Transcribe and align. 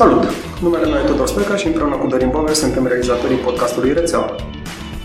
Salut! 0.00 0.24
Numele 0.60 0.86
meu 0.86 1.00
e 1.02 1.06
Tudor 1.06 1.28
Stoica 1.28 1.56
și 1.56 1.66
împreună 1.66 1.96
cu 1.96 2.06
Dorin 2.06 2.30
Bove 2.30 2.52
suntem 2.52 2.86
realizatorii 2.86 3.36
podcastului 3.36 3.92
Rețeaua. 3.92 4.34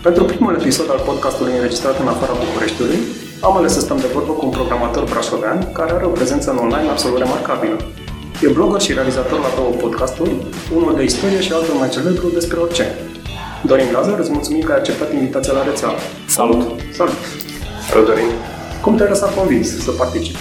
Pentru 0.02 0.24
primul 0.24 0.54
episod 0.60 0.90
al 0.90 1.02
podcastului 1.04 1.52
înregistrat 1.54 2.00
în 2.00 2.08
afara 2.08 2.32
Bucureștiului, 2.44 2.98
am 3.40 3.56
ales 3.56 3.72
să 3.72 3.80
stăm 3.80 3.96
de 3.96 4.06
vorbă 4.12 4.32
cu 4.32 4.44
un 4.44 4.50
programator 4.50 5.04
brașovean 5.04 5.72
care 5.72 5.92
are 5.92 6.04
o 6.04 6.08
prezență 6.08 6.50
în 6.50 6.56
online 6.56 6.88
absolut 6.90 7.18
remarcabilă. 7.18 7.76
E 8.42 8.48
blogger 8.48 8.80
și 8.80 8.92
realizator 8.92 9.38
la 9.38 9.52
două 9.56 9.70
podcasturi, 9.70 10.34
unul 10.76 10.94
de 10.96 11.02
istorie 11.02 11.40
și 11.40 11.52
altul 11.52 11.74
mai 11.74 11.88
celebru 11.88 12.28
despre 12.28 12.58
orice. 12.58 12.84
Dorin 13.62 13.90
Lazar, 13.92 14.18
îți 14.18 14.32
mulțumim 14.32 14.62
că 14.62 14.72
ai 14.72 14.78
acceptat 14.78 15.12
invitația 15.12 15.52
la 15.52 15.64
rețea. 15.64 15.90
Salut! 16.26 16.60
Salut! 16.98 17.20
Salut, 17.88 18.06
Dorin! 18.06 18.30
Cum 18.82 18.96
te-ai 18.96 19.08
lăsat 19.08 19.34
convins 19.34 19.68
să 19.84 19.90
participi? 19.90 20.38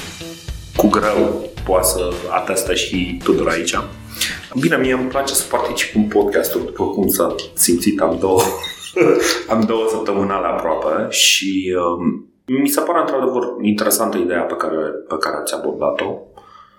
Cu 0.76 0.88
greu 0.88 1.20
poate 1.66 1.88
să 1.88 2.02
atestă 2.40 2.74
și 2.74 3.20
Tudor 3.24 3.50
aici. 3.50 3.76
Bine, 4.60 4.78
mie 4.78 4.94
îmi 4.94 5.10
place 5.10 5.34
să 5.34 5.48
particip 5.50 5.96
în 5.96 6.04
podcasturi, 6.04 6.66
după 6.66 6.88
cum 6.88 7.08
s-a 7.08 7.36
simțit, 7.54 8.00
am 8.00 8.18
două, 8.20 8.42
am 9.54 9.62
două 9.62 9.88
săptămânale 9.90 10.48
aproape 10.48 11.10
și 11.10 11.76
um, 11.76 12.32
mi 12.62 12.68
se 12.68 12.82
pare 12.82 13.00
într-adevăr 13.00 13.44
interesantă 13.62 14.18
ideea 14.18 14.42
pe 14.42 14.56
care, 14.56 14.76
pe 15.08 15.16
care 15.20 15.36
ați 15.36 15.54
abordat-o 15.54 16.18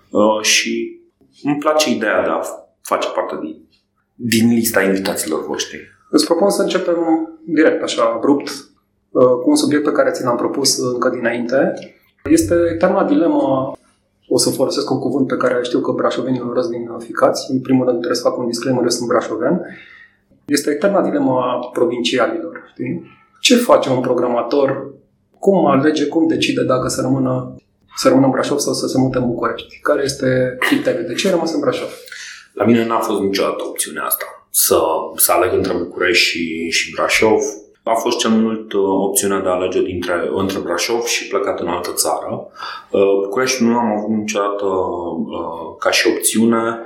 uh, 0.09 0.41
și 0.41 0.99
îmi 1.43 1.57
place 1.57 1.89
ideea 1.89 2.21
de 2.23 2.29
a 2.29 2.41
face 2.81 3.09
parte 3.09 3.37
din, 3.41 3.67
din 4.15 4.53
lista 4.53 4.81
invitațiilor 4.81 5.45
voștri. 5.45 5.79
Îți 6.09 6.25
propun 6.25 6.49
să 6.49 6.61
începem 6.61 6.97
direct, 7.45 7.83
așa, 7.83 8.13
abrupt, 8.15 8.49
uh, 9.09 9.23
cu 9.41 9.49
un 9.49 9.55
subiect 9.55 9.83
pe 9.83 9.91
care 9.91 10.11
ți 10.11 10.23
l-am 10.23 10.37
propus 10.37 10.77
încă 10.77 11.09
dinainte. 11.09 11.73
Este 12.23 12.55
eterna 12.73 13.03
dilemă 13.03 13.73
o 14.29 14.37
să 14.37 14.49
folosesc 14.49 14.89
un 14.89 14.99
cuvânt 14.99 15.27
pe 15.27 15.35
care 15.35 15.63
știu 15.63 15.79
că 15.79 15.91
brașovenii 15.91 16.39
îl 16.39 16.49
urăsc 16.49 16.69
din 16.69 16.89
ficați. 16.97 17.51
În 17.51 17.61
primul 17.61 17.85
rând 17.85 17.97
trebuie 17.97 18.19
să 18.21 18.27
fac 18.29 18.37
un 18.37 18.45
disclaimer, 18.45 18.83
eu 18.83 18.89
sunt 18.89 19.07
brașoven. 19.07 19.61
Este 20.45 20.69
eterna 20.69 21.01
dilemă 21.01 21.31
a 21.31 21.69
provincialilor. 21.73 22.63
Știi? 22.71 23.17
Ce 23.39 23.55
face 23.55 23.89
un 23.89 24.01
programator? 24.01 24.93
Cum 25.39 25.65
alege, 25.65 26.05
cum 26.05 26.27
decide 26.27 26.63
dacă 26.63 26.87
să 26.87 27.01
rămână, 27.01 27.55
să 27.95 28.07
rămână 28.07 28.25
în 28.25 28.31
Brașov 28.31 28.57
sau 28.57 28.73
să 28.73 28.87
se 28.87 28.97
mute 28.97 29.17
în 29.17 29.25
București? 29.25 29.79
Care 29.81 30.01
este 30.03 30.55
criteriul? 30.59 31.05
De 31.05 31.13
ce 31.13 31.27
ai 31.27 31.33
rămas 31.33 31.53
în 31.53 31.59
Brașov? 31.59 31.89
La 32.53 32.65
mine 32.65 32.85
n-a 32.85 32.99
fost 32.99 33.19
niciodată 33.19 33.63
opțiunea 33.67 34.03
asta. 34.03 34.25
Să, 34.49 34.79
să 35.15 35.31
aleg 35.31 35.53
între 35.53 35.73
București 35.73 36.27
și, 36.27 36.69
și 36.69 36.93
Brașov 36.95 37.41
a 37.89 37.93
fost 37.93 38.17
cel 38.17 38.29
mult 38.29 38.73
uh, 38.73 38.81
opțiunea 38.81 39.39
de 39.39 39.47
a 39.47 39.51
alege 39.51 39.81
dintre, 39.81 40.29
între 40.33 40.59
Brașov 40.59 41.03
și 41.03 41.27
plecat 41.27 41.59
în 41.59 41.67
altă 41.67 41.91
țară. 41.93 42.47
Uh, 42.89 43.01
București 43.23 43.63
nu 43.63 43.77
am 43.77 43.97
avut 43.97 44.09
niciodată 44.09 44.65
uh, 44.65 45.75
ca 45.79 45.91
și 45.91 46.07
opțiune, 46.07 46.79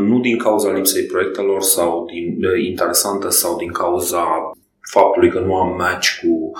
nu 0.00 0.20
din 0.20 0.38
cauza 0.38 0.72
lipsei 0.72 1.02
proiectelor 1.02 1.62
sau 1.62 2.04
din, 2.04 2.38
interesante 2.66 3.28
sau 3.28 3.56
din 3.56 3.72
cauza 3.72 4.50
faptului 4.90 5.30
că 5.30 5.38
nu 5.38 5.54
am 5.54 5.76
match 5.76 6.08
cu 6.20 6.50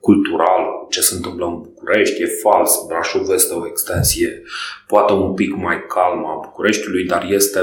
cultural, 0.00 0.86
ce 0.88 1.00
se 1.00 1.14
întâmplă 1.14 1.46
în 1.46 1.60
București, 1.60 2.22
e 2.22 2.26
fals. 2.42 2.84
Brașov 2.86 3.30
este 3.30 3.54
o 3.54 3.66
extensie 3.66 4.42
poate 4.86 5.12
un 5.12 5.34
pic 5.34 5.56
mai 5.56 5.86
calmă 5.88 6.28
a 6.28 6.40
Bucureștiului, 6.44 7.04
dar 7.04 7.26
este 7.28 7.60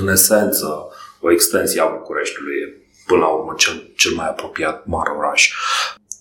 în 0.00 0.08
esență 0.08 0.88
o 1.20 1.30
extensie 1.30 1.80
a 1.80 1.96
Bucureștiului 1.98 2.85
până 3.06 3.20
la 3.20 3.26
urmă 3.26 3.54
cel, 3.56 3.92
cel 3.96 4.12
mai 4.14 4.28
apropiat 4.28 4.86
mare 4.86 5.10
oraș. 5.18 5.52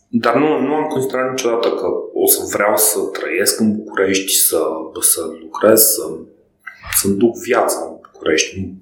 Dar 0.07 0.35
nu, 0.35 0.59
nu 0.59 0.73
am 0.73 0.87
considerat 0.87 1.29
niciodată 1.29 1.69
că 1.69 1.87
o 2.13 2.27
să 2.27 2.39
vreau 2.53 2.77
să 2.77 2.99
trăiesc 2.99 3.59
în 3.59 3.75
București, 3.75 4.31
să, 4.31 4.61
să 4.99 5.21
lucrez, 5.41 5.81
să, 5.81 6.01
să-mi 6.93 7.17
duc 7.17 7.35
viața 7.37 7.77
în 7.89 7.95
București. 8.11 8.73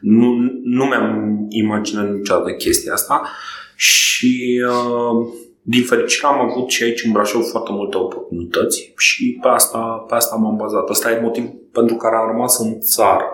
Nu, 0.00 0.28
nu 0.62 0.84
mi-am 0.84 1.46
imaginat 1.48 2.10
niciodată 2.10 2.52
chestia 2.52 2.92
asta 2.92 3.28
și 3.74 4.62
uh, 4.68 5.26
din 5.62 5.82
fericire 5.84 6.26
am 6.26 6.50
avut 6.50 6.70
și 6.70 6.82
aici 6.82 7.04
în 7.04 7.12
Brașov 7.12 7.44
foarte 7.44 7.70
multe 7.72 7.96
oportunități 7.96 8.92
și 8.96 9.38
pe 9.42 9.48
asta, 9.48 9.78
pe 10.08 10.14
asta 10.14 10.36
m-am 10.36 10.56
bazat. 10.56 10.88
Asta 10.88 11.10
e 11.10 11.20
motiv 11.20 11.44
pentru 11.72 11.96
care 11.96 12.16
am 12.16 12.26
rămas 12.26 12.58
în 12.58 12.80
țară. 12.80 13.24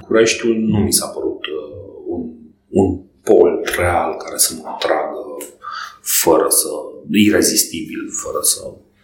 Bucureștiul 0.00 0.56
nu 0.56 0.78
mi 0.78 0.92
s-a 0.92 1.06
părut 1.06 1.46
uh, 1.46 1.74
un, 2.06 2.20
un 2.68 3.00
pol 3.24 3.60
real 3.76 4.16
care 4.16 4.36
să 4.36 4.52
mă 4.56 4.68
atragă 4.74 5.20
fără 6.00 6.46
să, 6.48 6.68
irezistibil, 7.10 8.10
fără 8.22 8.38
să 8.42 8.60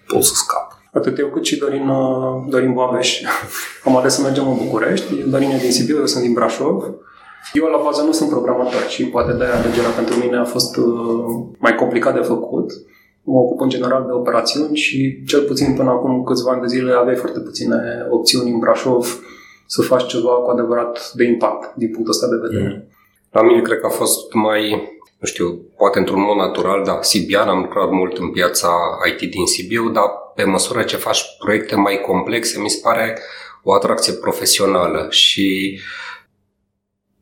pot 0.07 0.23
să 0.23 0.33
scap. 0.35 0.79
Atât 0.93 1.19
eu 1.19 1.29
cât 1.29 1.45
și 1.45 1.59
Dorin, 1.59 1.89
uh, 1.89 2.45
Dorin 2.49 2.73
Boabeș. 2.73 3.21
Am 3.87 3.97
ales 3.97 4.15
să 4.15 4.23
mergem 4.23 4.49
în 4.49 4.57
București. 4.57 5.15
Dorin 5.15 5.51
e 5.51 5.59
din 5.59 5.73
Sibiu, 5.73 5.97
eu 5.97 6.07
sunt 6.07 6.23
din 6.23 6.33
Brașov. 6.33 6.83
Eu 7.53 7.65
la 7.65 7.81
bază 7.85 8.03
nu 8.03 8.13
sunt 8.13 8.31
programator 8.31 8.83
și 8.89 9.05
poate 9.05 9.33
de-aia 9.33 9.55
alegerea 9.55 9.91
pentru 9.91 10.15
mine 10.15 10.37
a 10.37 10.45
fost 10.45 10.77
uh, 10.77 10.85
mai 11.59 11.75
complicat 11.75 12.15
de 12.15 12.21
făcut. 12.21 12.73
Mă 13.23 13.39
ocup 13.39 13.61
în 13.61 13.69
general 13.69 14.05
de 14.07 14.13
operațiuni 14.13 14.77
și 14.77 15.23
cel 15.27 15.43
puțin 15.43 15.75
până 15.75 15.91
acum 15.91 16.25
câțiva 16.25 16.51
ani 16.51 16.61
de 16.61 16.67
zile 16.67 16.93
aveai 16.93 17.17
foarte 17.17 17.41
puține 17.41 17.77
opțiuni 18.11 18.51
în 18.51 18.59
Brașov 18.59 19.23
să 19.67 19.83
faci 19.83 20.07
ceva 20.07 20.31
cu 20.31 20.51
adevărat 20.51 21.13
de 21.15 21.25
impact 21.25 21.75
din 21.77 21.91
punctul 21.91 22.13
ăsta 22.13 22.27
de 22.29 22.37
vedere. 22.47 22.73
Mm. 22.75 22.97
La 23.31 23.43
mine 23.43 23.61
cred 23.61 23.79
că 23.79 23.87
a 23.87 23.91
fost 23.91 24.33
mai, 24.33 24.71
nu 25.19 25.27
știu, 25.27 25.67
poate 25.77 25.99
într-un 25.99 26.21
mod 26.21 26.37
natural, 26.37 26.85
dar 26.85 27.03
Sibian, 27.03 27.49
am 27.49 27.61
lucrat 27.61 27.91
mult 27.91 28.19
în 28.19 28.31
piața 28.31 28.99
IT 29.07 29.31
din 29.31 29.47
Sibiu, 29.47 29.89
dar 29.89 30.05
pe 30.35 30.45
măsură 30.45 30.83
ce 30.83 30.97
faci 30.97 31.23
proiecte 31.39 31.77
mai 31.77 32.01
complexe, 32.01 32.61
mi 32.61 32.71
se 32.71 32.81
pare 32.83 33.19
o 33.63 33.73
atracție 33.73 34.13
profesională 34.13 35.07
și 35.11 35.79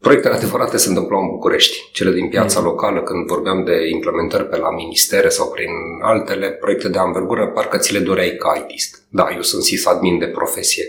Proiectele 0.06 0.34
adevărate 0.34 0.76
se 0.76 0.88
întâmplau 0.88 1.20
în 1.20 1.28
București, 1.28 1.90
cele 1.92 2.10
din 2.10 2.28
piața 2.28 2.60
mm. 2.60 2.64
locală, 2.64 3.02
când 3.02 3.26
vorbeam 3.26 3.64
de 3.64 3.88
implementări 3.88 4.48
pe 4.48 4.56
la 4.56 4.70
ministere 4.70 5.28
sau 5.28 5.50
prin 5.50 5.70
altele, 6.02 6.50
proiecte 6.50 6.88
de 6.88 6.98
anvergură, 6.98 7.46
parcă 7.46 7.76
ți 7.78 7.92
le 7.92 7.98
doreai 7.98 8.36
ca 8.36 8.54
IT-ist. 8.56 9.02
Da, 9.08 9.28
eu 9.34 9.42
sunt 9.42 9.62
sysadmin 9.62 10.18
de 10.18 10.26
profesie 10.26 10.84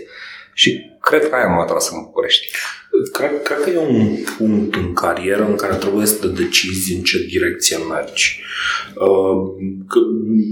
și 0.54 0.96
cred 1.00 1.28
că 1.28 1.34
aia 1.34 1.46
m-a 1.46 1.60
atras 1.60 1.90
în 1.90 2.02
București. 2.02 2.56
Cred, 3.12 3.42
cred 3.42 3.60
că 3.60 3.70
e 3.70 3.78
un 3.78 4.16
punct 4.36 4.74
în 4.74 4.92
carieră 4.92 5.46
în 5.46 5.54
care 5.54 5.74
trebuie 5.74 6.06
să 6.06 6.20
te 6.20 6.26
decizi 6.26 6.94
în 6.94 7.02
ce 7.02 7.26
direcție 7.30 7.76
mergi. 7.88 8.40
Uh, 8.94 9.64
că 9.88 9.98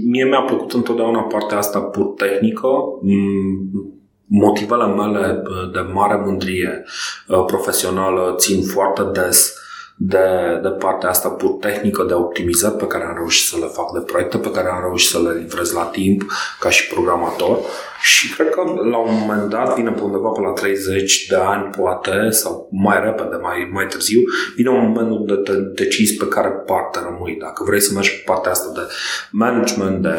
mie 0.05 0.25
mi-a 0.25 0.41
plăcut 0.41 0.73
întotdeauna 0.73 1.19
partea 1.19 1.57
asta 1.57 1.79
pur 1.79 2.05
tehnică. 2.05 2.67
Mm, 3.01 3.93
motivele 4.25 4.85
mele 4.85 5.43
de 5.73 5.79
mare 5.93 6.21
mândrie 6.25 6.83
uh, 7.27 7.43
profesională 7.45 8.35
țin 8.37 8.63
foarte 8.63 9.01
des 9.13 9.55
de, 9.99 10.59
de 10.61 10.69
partea 10.69 11.09
asta 11.09 11.29
pur 11.29 11.49
tehnică 11.49 12.03
de 12.03 12.13
optimizat 12.13 12.77
pe 12.77 12.87
care 12.87 13.03
am 13.03 13.15
reușit 13.15 13.47
să 13.47 13.57
le 13.59 13.65
fac, 13.65 13.91
de 13.93 13.99
proiecte 13.99 14.37
pe 14.37 14.51
care 14.51 14.67
am 14.69 14.81
reușit 14.81 15.09
să 15.09 15.19
le 15.21 15.39
livrez 15.39 15.71
la 15.71 15.83
timp 15.83 16.31
ca 16.59 16.69
și 16.69 16.87
programator 16.87 17.59
și 18.01 18.33
cred 18.33 18.49
că 18.49 18.61
la 18.91 18.97
un 18.97 19.17
moment 19.19 19.49
dat 19.49 19.75
vine 19.75 19.91
pe 19.91 20.01
undeva 20.01 20.29
pe 20.29 20.41
la 20.41 20.51
30 20.51 21.25
de 21.27 21.35
ani 21.35 21.69
poate 21.77 22.29
sau 22.29 22.69
mai 22.71 22.99
repede, 23.03 23.35
mai, 23.41 23.69
mai 23.73 23.85
târziu, 23.85 24.21
vine 24.55 24.69
un 24.69 24.85
moment 24.85 25.09
unde 25.09 25.33
te 25.33 25.51
decizi 25.51 26.15
pe 26.15 26.27
care 26.27 26.47
parte 26.47 26.99
rămâi. 27.03 27.37
Dacă 27.39 27.63
vrei 27.63 27.81
să 27.81 27.93
mergi 27.93 28.11
pe 28.11 28.21
partea 28.25 28.51
asta 28.51 28.71
de 28.75 28.93
management, 29.31 30.01
de 30.01 30.17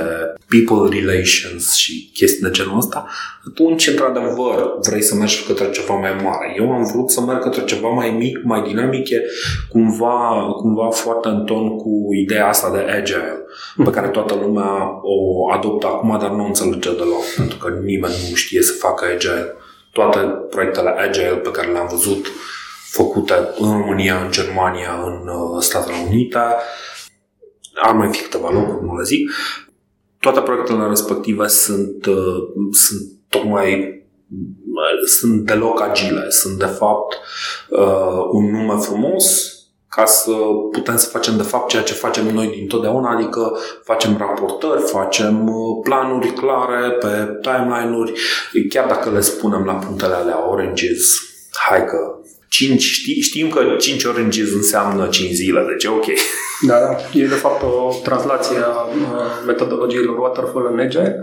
people 0.49 1.01
relations 1.01 1.75
și 1.75 2.11
chestii 2.15 2.43
de 2.43 2.51
genul 2.51 2.77
ăsta, 2.77 3.07
atunci, 3.49 3.87
într-adevăr, 3.87 4.79
vrei 4.81 5.03
să 5.03 5.15
mergi 5.15 5.45
către 5.47 5.71
ceva 5.71 5.95
mai 5.95 6.21
mare. 6.23 6.55
Eu 6.57 6.73
am 6.73 6.85
vrut 6.93 7.11
să 7.11 7.21
merg 7.21 7.43
către 7.43 7.65
ceva 7.65 7.89
mai 7.89 8.11
mic, 8.11 8.39
mai 8.45 8.63
dinamic, 8.63 9.09
e 9.11 9.23
cumva, 9.69 10.47
cumva 10.57 10.91
foarte 10.91 11.29
în 11.29 11.45
ton 11.45 11.77
cu 11.77 12.09
ideea 12.23 12.49
asta 12.49 12.71
de 12.71 12.79
agile, 12.79 13.45
pe 13.85 13.91
care 13.91 14.09
toată 14.09 14.35
lumea 14.35 15.01
o 15.03 15.51
adoptă 15.53 15.87
acum, 15.87 16.19
dar 16.21 16.31
nu 16.31 16.43
o 16.43 16.47
înțelege 16.47 16.95
deloc, 16.95 17.23
pentru 17.37 17.59
că 17.59 17.69
nimeni 17.69 18.15
nu 18.29 18.35
știe 18.35 18.63
să 18.63 18.73
facă 18.73 19.05
agile. 19.15 19.55
Toate 19.93 20.19
proiectele 20.51 20.89
agile 20.89 21.29
pe 21.29 21.51
care 21.51 21.73
le-am 21.73 21.89
văzut 21.91 22.27
făcute 22.91 23.35
în 23.59 23.71
România, 23.71 24.23
în 24.23 24.31
Germania, 24.31 25.03
în 25.05 25.29
uh, 25.29 25.63
Statele 25.63 25.97
Unite, 26.07 26.39
ar 27.75 27.95
mai 27.95 28.09
fi 28.13 28.23
câteva 28.23 28.51
locuri, 28.51 28.85
nu 28.85 28.97
le 28.97 29.03
zic, 29.05 29.31
toate 30.21 30.41
proiectele 30.41 30.87
respective 30.89 31.47
sunt, 31.47 32.07
uh, 32.07 32.67
sunt 32.71 33.01
tocmai 33.29 33.97
sunt 35.07 35.47
deloc 35.47 35.81
agile, 35.81 36.31
sunt 36.31 36.59
de 36.59 36.65
fapt 36.65 37.19
uh, 37.69 38.29
un 38.31 38.51
nume 38.51 38.81
frumos 38.81 39.58
ca 39.89 40.05
să 40.05 40.33
putem 40.73 40.97
să 40.97 41.09
facem 41.09 41.37
de 41.37 41.43
fapt 41.43 41.69
ceea 41.69 41.83
ce 41.83 41.93
facem 41.93 42.35
noi 42.35 42.49
dintotdeauna, 42.57 43.11
adică 43.11 43.59
facem 43.85 44.17
raportări, 44.19 44.83
facem 44.83 45.49
uh, 45.49 45.81
planuri 45.83 46.33
clare 46.33 46.91
pe 46.91 47.39
timeline-uri, 47.43 48.13
chiar 48.69 48.87
dacă 48.87 49.11
le 49.11 49.21
spunem 49.21 49.65
la 49.65 49.73
punctele 49.73 50.15
alea 50.15 50.51
oranges, 50.51 51.15
hai 51.69 51.85
că 51.85 52.19
5, 52.49 52.83
știi, 52.83 53.21
știm 53.21 53.49
că 53.49 53.77
5 53.79 54.05
oranges 54.05 54.53
înseamnă 54.53 55.07
5 55.07 55.31
zile, 55.33 55.65
deci 55.69 55.85
e 55.85 55.89
ok. 55.89 56.07
Da, 56.67 56.79
da. 56.79 56.97
E 57.13 57.27
de 57.27 57.35
fapt 57.35 57.63
o 57.63 57.95
translație 58.03 58.57
a 58.59 58.87
metodologiilor 59.47 60.19
Waterfall 60.19 60.69
în 60.73 60.79
Agile 60.79 61.21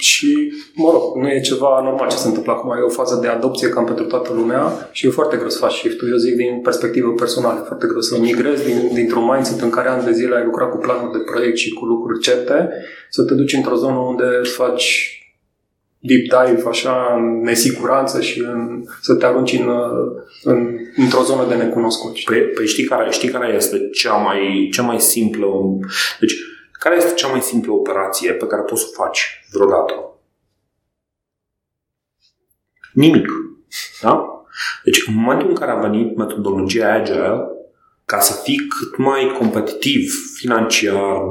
și, 0.00 0.52
mă 0.74 0.90
rog, 0.92 1.16
nu 1.16 1.28
e 1.28 1.40
ceva 1.40 1.80
normal 1.84 2.08
ce 2.08 2.16
se 2.16 2.26
întâmplă 2.26 2.52
acum. 2.52 2.70
E 2.70 2.80
o 2.80 2.88
fază 2.88 3.18
de 3.22 3.28
adopție 3.28 3.68
cam 3.68 3.84
pentru 3.84 4.04
toată 4.04 4.32
lumea 4.32 4.88
și 4.92 5.06
e 5.06 5.10
foarte 5.10 5.36
greu 5.36 5.48
să 5.48 5.58
faci 5.58 5.72
shift 5.72 6.00
Eu 6.10 6.16
zic 6.16 6.34
din 6.36 6.60
perspectivă 6.62 7.12
personală, 7.12 7.60
e 7.62 7.66
foarte 7.66 7.86
greu 7.86 8.00
să 8.00 8.18
migrezi 8.18 8.64
din, 8.64 8.90
dintr-un 8.92 9.24
mindset 9.32 9.60
în 9.60 9.70
care 9.70 9.88
ani 9.88 10.04
de 10.04 10.12
zile 10.12 10.36
ai 10.36 10.44
lucrat 10.44 10.70
cu 10.70 10.76
planuri 10.76 11.12
de 11.12 11.24
proiect 11.30 11.56
și 11.56 11.70
cu 11.70 11.84
lucruri 11.84 12.20
certe, 12.20 12.68
să 13.10 13.22
te 13.22 13.34
duci 13.34 13.52
într-o 13.52 13.76
zonă 13.76 13.98
unde 13.98 14.24
faci 14.42 15.14
deep 16.00 16.22
dive, 16.22 16.68
așa, 16.68 17.14
în 17.16 17.40
nesiguranță 17.42 18.20
și 18.20 18.40
în, 18.40 18.84
să 19.00 19.14
te 19.14 19.26
arunci 19.26 19.52
în, 19.52 19.68
în, 20.42 20.78
într-o 20.96 21.22
zonă 21.22 21.46
de 21.48 21.54
necunoscut. 21.54 22.18
Păi, 22.20 22.40
păi 22.40 22.66
știi, 22.66 22.84
care, 22.84 23.10
știi 23.10 23.28
care 23.28 23.54
este 23.56 23.88
cea 23.92 24.14
mai, 24.14 24.68
cea 24.72 24.82
mai 24.82 25.00
simplă... 25.00 25.46
Deci, 26.20 26.34
care 26.80 26.96
este 26.96 27.14
cea 27.14 27.28
mai 27.28 27.40
simplă 27.40 27.72
operație 27.72 28.32
pe 28.32 28.46
care 28.46 28.62
poți 28.62 28.80
să 28.80 28.86
o 28.90 29.02
faci 29.02 29.44
vreodată? 29.52 29.94
Nimic. 32.92 33.26
Da? 34.02 34.44
Deci, 34.84 35.06
în 35.06 35.14
momentul 35.14 35.48
în 35.48 35.54
care 35.54 35.70
a 35.70 35.88
venit 35.88 36.16
metodologia 36.16 36.92
Agile, 36.92 37.48
ca 38.04 38.20
să 38.20 38.40
fii 38.42 38.66
cât 38.78 38.96
mai 38.96 39.34
competitiv 39.38 40.12
financiar, 40.34 41.22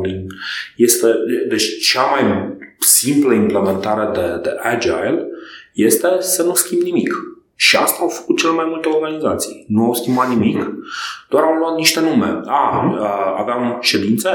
este, 0.76 1.08
deci 1.48 1.90
cea 1.90 2.04
mai 2.04 2.54
simplă 2.80 3.34
implementare 3.34 4.12
de, 4.20 4.40
de 4.42 4.56
Agile 4.62 5.28
este 5.74 6.08
să 6.20 6.44
nu 6.44 6.54
schimbi 6.54 6.86
nimic. 6.86 7.14
Și 7.56 7.76
asta 7.76 7.98
au 8.02 8.08
făcut 8.08 8.38
cel 8.38 8.52
mai 8.52 8.66
multe 8.66 8.88
organizații. 8.88 9.66
Nu 9.68 9.86
au 9.86 9.94
schimbat 9.94 10.30
nimic, 10.30 10.70
doar 11.30 11.44
au 11.44 11.54
luat 11.54 11.76
niște 11.76 12.00
nume. 12.00 12.42
A, 12.46 12.94
aveam 13.38 13.78
ședințe, 13.82 14.30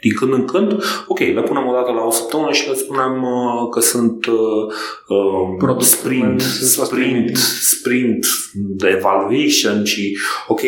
din 0.00 0.12
când 0.18 0.32
în 0.32 0.44
când, 0.44 0.82
ok, 1.06 1.18
le 1.18 1.42
punem 1.42 1.66
o 1.66 1.72
dată 1.72 1.90
la 1.90 2.04
o 2.04 2.10
săptămână 2.10 2.52
și 2.52 2.68
le 2.68 2.74
spunem 2.74 3.22
uh, 3.22 3.68
că 3.70 3.80
sunt 3.80 4.26
uh, 4.26 5.66
uh, 5.68 5.76
sprint, 5.78 6.40
sprint, 6.40 7.36
sprint 7.60 8.26
de 8.54 8.88
evaluation 8.96 9.84
și 9.84 10.18
ok, 10.46 10.60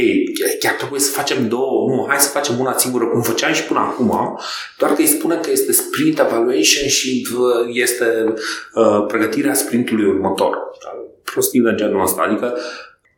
chiar 0.61 0.75
trebuie 0.75 1.01
să 1.01 1.11
facem 1.11 1.49
două, 1.49 1.89
nu, 1.89 2.07
hai 2.09 2.19
să 2.19 2.29
facem 2.29 2.59
una 2.59 2.77
singură, 2.77 3.05
cum 3.05 3.23
făceam 3.23 3.53
și 3.53 3.65
până 3.65 3.79
acum, 3.79 4.39
doar 4.79 4.93
că 4.93 5.01
îi 5.01 5.07
spunem 5.07 5.41
că 5.41 5.51
este 5.51 5.73
sprint 5.73 6.19
evaluation 6.19 6.89
și 6.89 7.29
uh, 7.37 7.71
este 7.73 8.35
uh, 8.75 9.05
pregătirea 9.07 9.55
sprintului 9.55 10.05
următor. 10.05 10.59
Prostii 11.23 11.61
de 11.61 11.75
genul 11.75 12.03
ăsta, 12.03 12.23
adică 12.23 12.59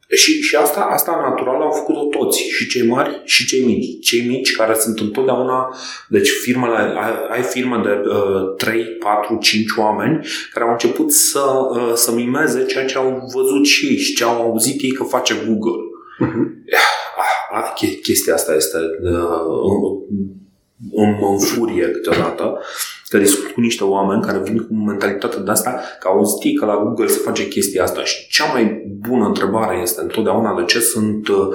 și, 0.08 0.40
și 0.40 0.56
asta, 0.56 0.80
asta 0.80 1.20
natural 1.28 1.60
au 1.62 1.70
făcut-o 1.70 2.18
toți, 2.18 2.38
și 2.38 2.68
cei 2.68 2.86
mari 2.86 3.20
și 3.24 3.46
cei 3.46 3.64
mici. 3.64 4.06
Cei 4.06 4.26
mici 4.26 4.56
care 4.56 4.74
sunt 4.74 4.98
întotdeauna, 4.98 5.76
deci 6.08 6.28
firmele, 6.28 6.76
ai, 6.76 7.12
ai 7.30 7.42
firme 7.42 7.80
de 7.82 8.08
uh, 8.08 8.56
3, 8.56 8.84
4, 8.84 9.38
5 9.40 9.64
oameni 9.76 10.26
care 10.52 10.64
au 10.64 10.70
început 10.70 11.12
să, 11.12 11.40
uh, 11.70 11.92
să 11.94 12.12
mimeze 12.12 12.64
ceea 12.64 12.84
ce 12.84 12.98
au 12.98 13.30
văzut 13.34 13.66
și 13.66 13.86
ei 13.86 13.96
și 13.96 14.14
ce 14.14 14.24
au 14.24 14.42
auzit 14.42 14.82
ei 14.82 14.92
că 14.92 15.02
face 15.02 15.34
Google. 15.46 15.82
Uh-huh. 16.26 16.60
Ah, 17.54 17.72
chestia 18.02 18.34
asta 18.34 18.54
este 18.54 18.78
uh, 19.02 20.22
îmi 20.92 21.18
înfurie 21.32 21.88
câteodată 21.88 22.60
că 23.12 23.18
discut 23.18 23.50
cu 23.50 23.60
niște 23.60 23.84
oameni 23.84 24.22
care 24.22 24.38
vin 24.38 24.58
cu 24.66 24.74
mentalitatea 24.74 25.38
de 25.38 25.50
asta, 25.50 25.80
că 26.00 26.08
au 26.08 26.16
auzit 26.16 26.58
că 26.58 26.64
la 26.64 26.76
Google 26.76 27.06
se 27.06 27.20
face 27.24 27.48
chestia 27.48 27.82
asta 27.82 28.04
și 28.04 28.28
cea 28.28 28.52
mai 28.52 28.82
bună 28.98 29.26
întrebare 29.26 29.80
este 29.82 30.00
întotdeauna 30.00 30.54
de 30.58 30.64
ce 30.64 30.80
sunt 30.80 31.28
uh, 31.28 31.46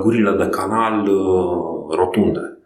gurile 0.00 0.30
de 0.30 0.48
canal 0.48 1.08
uh, 1.08 1.96
rotunde. 1.96 2.58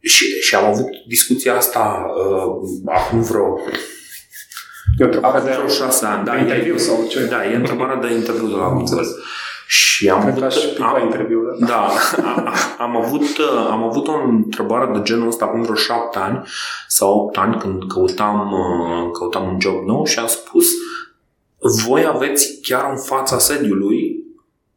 Și, 0.00 0.24
și 0.40 0.54
am 0.54 0.64
avut 0.64 0.86
discuția 1.08 1.56
asta 1.56 2.06
uh, 2.16 2.68
acum 2.84 3.22
vreo 3.22 3.58
E 4.98 5.02
o 5.02 5.06
întrebare 5.06 5.40
de 5.44 5.50
vreo 5.50 5.68
șase 5.68 6.06
ani. 6.06 6.24
Da, 6.24 6.36
interviu 6.36 6.76
sau 6.76 7.06
ce? 7.08 7.26
Da, 7.26 7.50
e 7.50 7.54
întrebarea 7.54 7.96
de 7.96 8.14
interviu 8.14 8.46
de 8.46 8.54
la 8.54 8.68
Google. 8.68 9.06
Și 9.66 10.08
am 10.08 10.20
Cred 10.20 10.42
avut, 10.42 10.80
am, 10.80 11.02
interviu, 11.02 11.40
da. 11.58 11.66
da 11.66 11.88
am, 12.78 12.96
avut, 12.96 13.22
am 13.70 13.82
avut 13.82 14.08
o 14.08 14.14
întrebare 14.28 14.90
de 14.92 15.02
genul 15.02 15.28
ăsta 15.28 15.44
acum 15.44 15.62
vreo 15.62 15.74
șapte 15.74 16.18
ani 16.18 16.42
sau 16.88 17.18
opt 17.18 17.36
ani 17.36 17.58
când 17.58 17.92
căutam, 17.92 18.54
căutam 19.12 19.48
un 19.48 19.60
job 19.60 19.84
nou 19.84 20.04
și 20.04 20.18
am 20.18 20.26
spus 20.26 20.66
voi 21.86 22.04
aveți 22.06 22.58
chiar 22.62 22.90
în 22.90 22.96
fața 22.96 23.38
sediului 23.38 24.24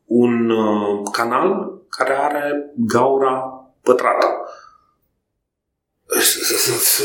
un 0.06 0.50
uh, 0.50 1.10
canal 1.12 1.72
care 1.90 2.14
are 2.14 2.74
gaura 2.76 3.64
pătrată. 3.82 4.26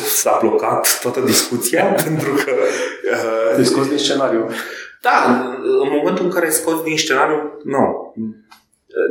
S-a 0.06 0.38
blocat 0.40 1.00
toată 1.02 1.20
discuția 1.20 1.85
pentru 2.05 2.32
că... 2.32 2.52
Uh, 3.12 3.56
Discuți 3.56 3.88
din 3.88 3.99
scenariu. 3.99 4.50
Da, 5.06 5.19
în 5.82 5.88
momentul 5.96 6.25
în 6.25 6.31
care 6.31 6.44
ai 6.44 6.52
scos 6.52 6.82
din 6.82 6.96
scenariu, 6.96 7.58
nu. 7.64 8.14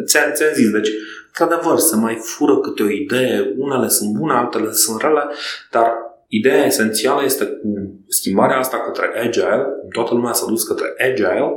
Ți-am, 0.05 0.31
ți 0.33 0.43
zis, 0.53 0.69
deci, 0.69 0.89
într-adevăr, 1.27 1.77
să 1.77 1.95
mai 1.95 2.15
fură 2.15 2.59
câte 2.59 2.83
o 2.83 2.89
idee, 2.89 3.53
unele 3.57 3.87
sunt 3.87 4.09
bune, 4.17 4.33
altele 4.33 4.71
sunt 4.71 5.01
rele, 5.01 5.23
dar 5.71 5.91
ideea 6.27 6.65
esențială 6.65 7.23
este 7.23 7.45
cu 7.45 7.67
schimbarea 8.07 8.57
asta 8.57 8.77
către 8.77 9.21
Agile, 9.25 9.65
toată 9.91 10.13
lumea 10.13 10.33
s-a 10.33 10.45
dus 10.45 10.63
către 10.63 10.93
Agile, 10.97 11.55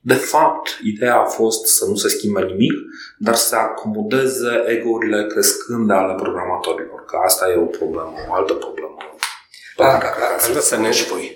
de 0.00 0.14
fapt, 0.14 0.78
ideea 0.82 1.16
a 1.20 1.24
fost 1.24 1.66
să 1.66 1.84
nu 1.88 1.94
se 1.94 2.08
schimbe 2.08 2.42
nimic, 2.42 2.72
dar 3.18 3.34
să 3.34 3.56
acomodeze 3.56 4.62
ego-urile 4.66 5.26
crescând 5.26 5.90
ale 5.90 6.14
programatorilor, 6.14 7.04
că 7.04 7.16
asta 7.24 7.50
e 7.50 7.56
o 7.56 7.64
problemă, 7.64 8.12
o 8.28 8.34
altă 8.34 8.52
problemă 8.52 8.96
da, 9.76 9.84
da, 9.84 9.98
da, 9.98 10.34
aș 10.36 10.46
vrea 10.48 10.60
să 10.60 10.76
ne, 10.76 10.90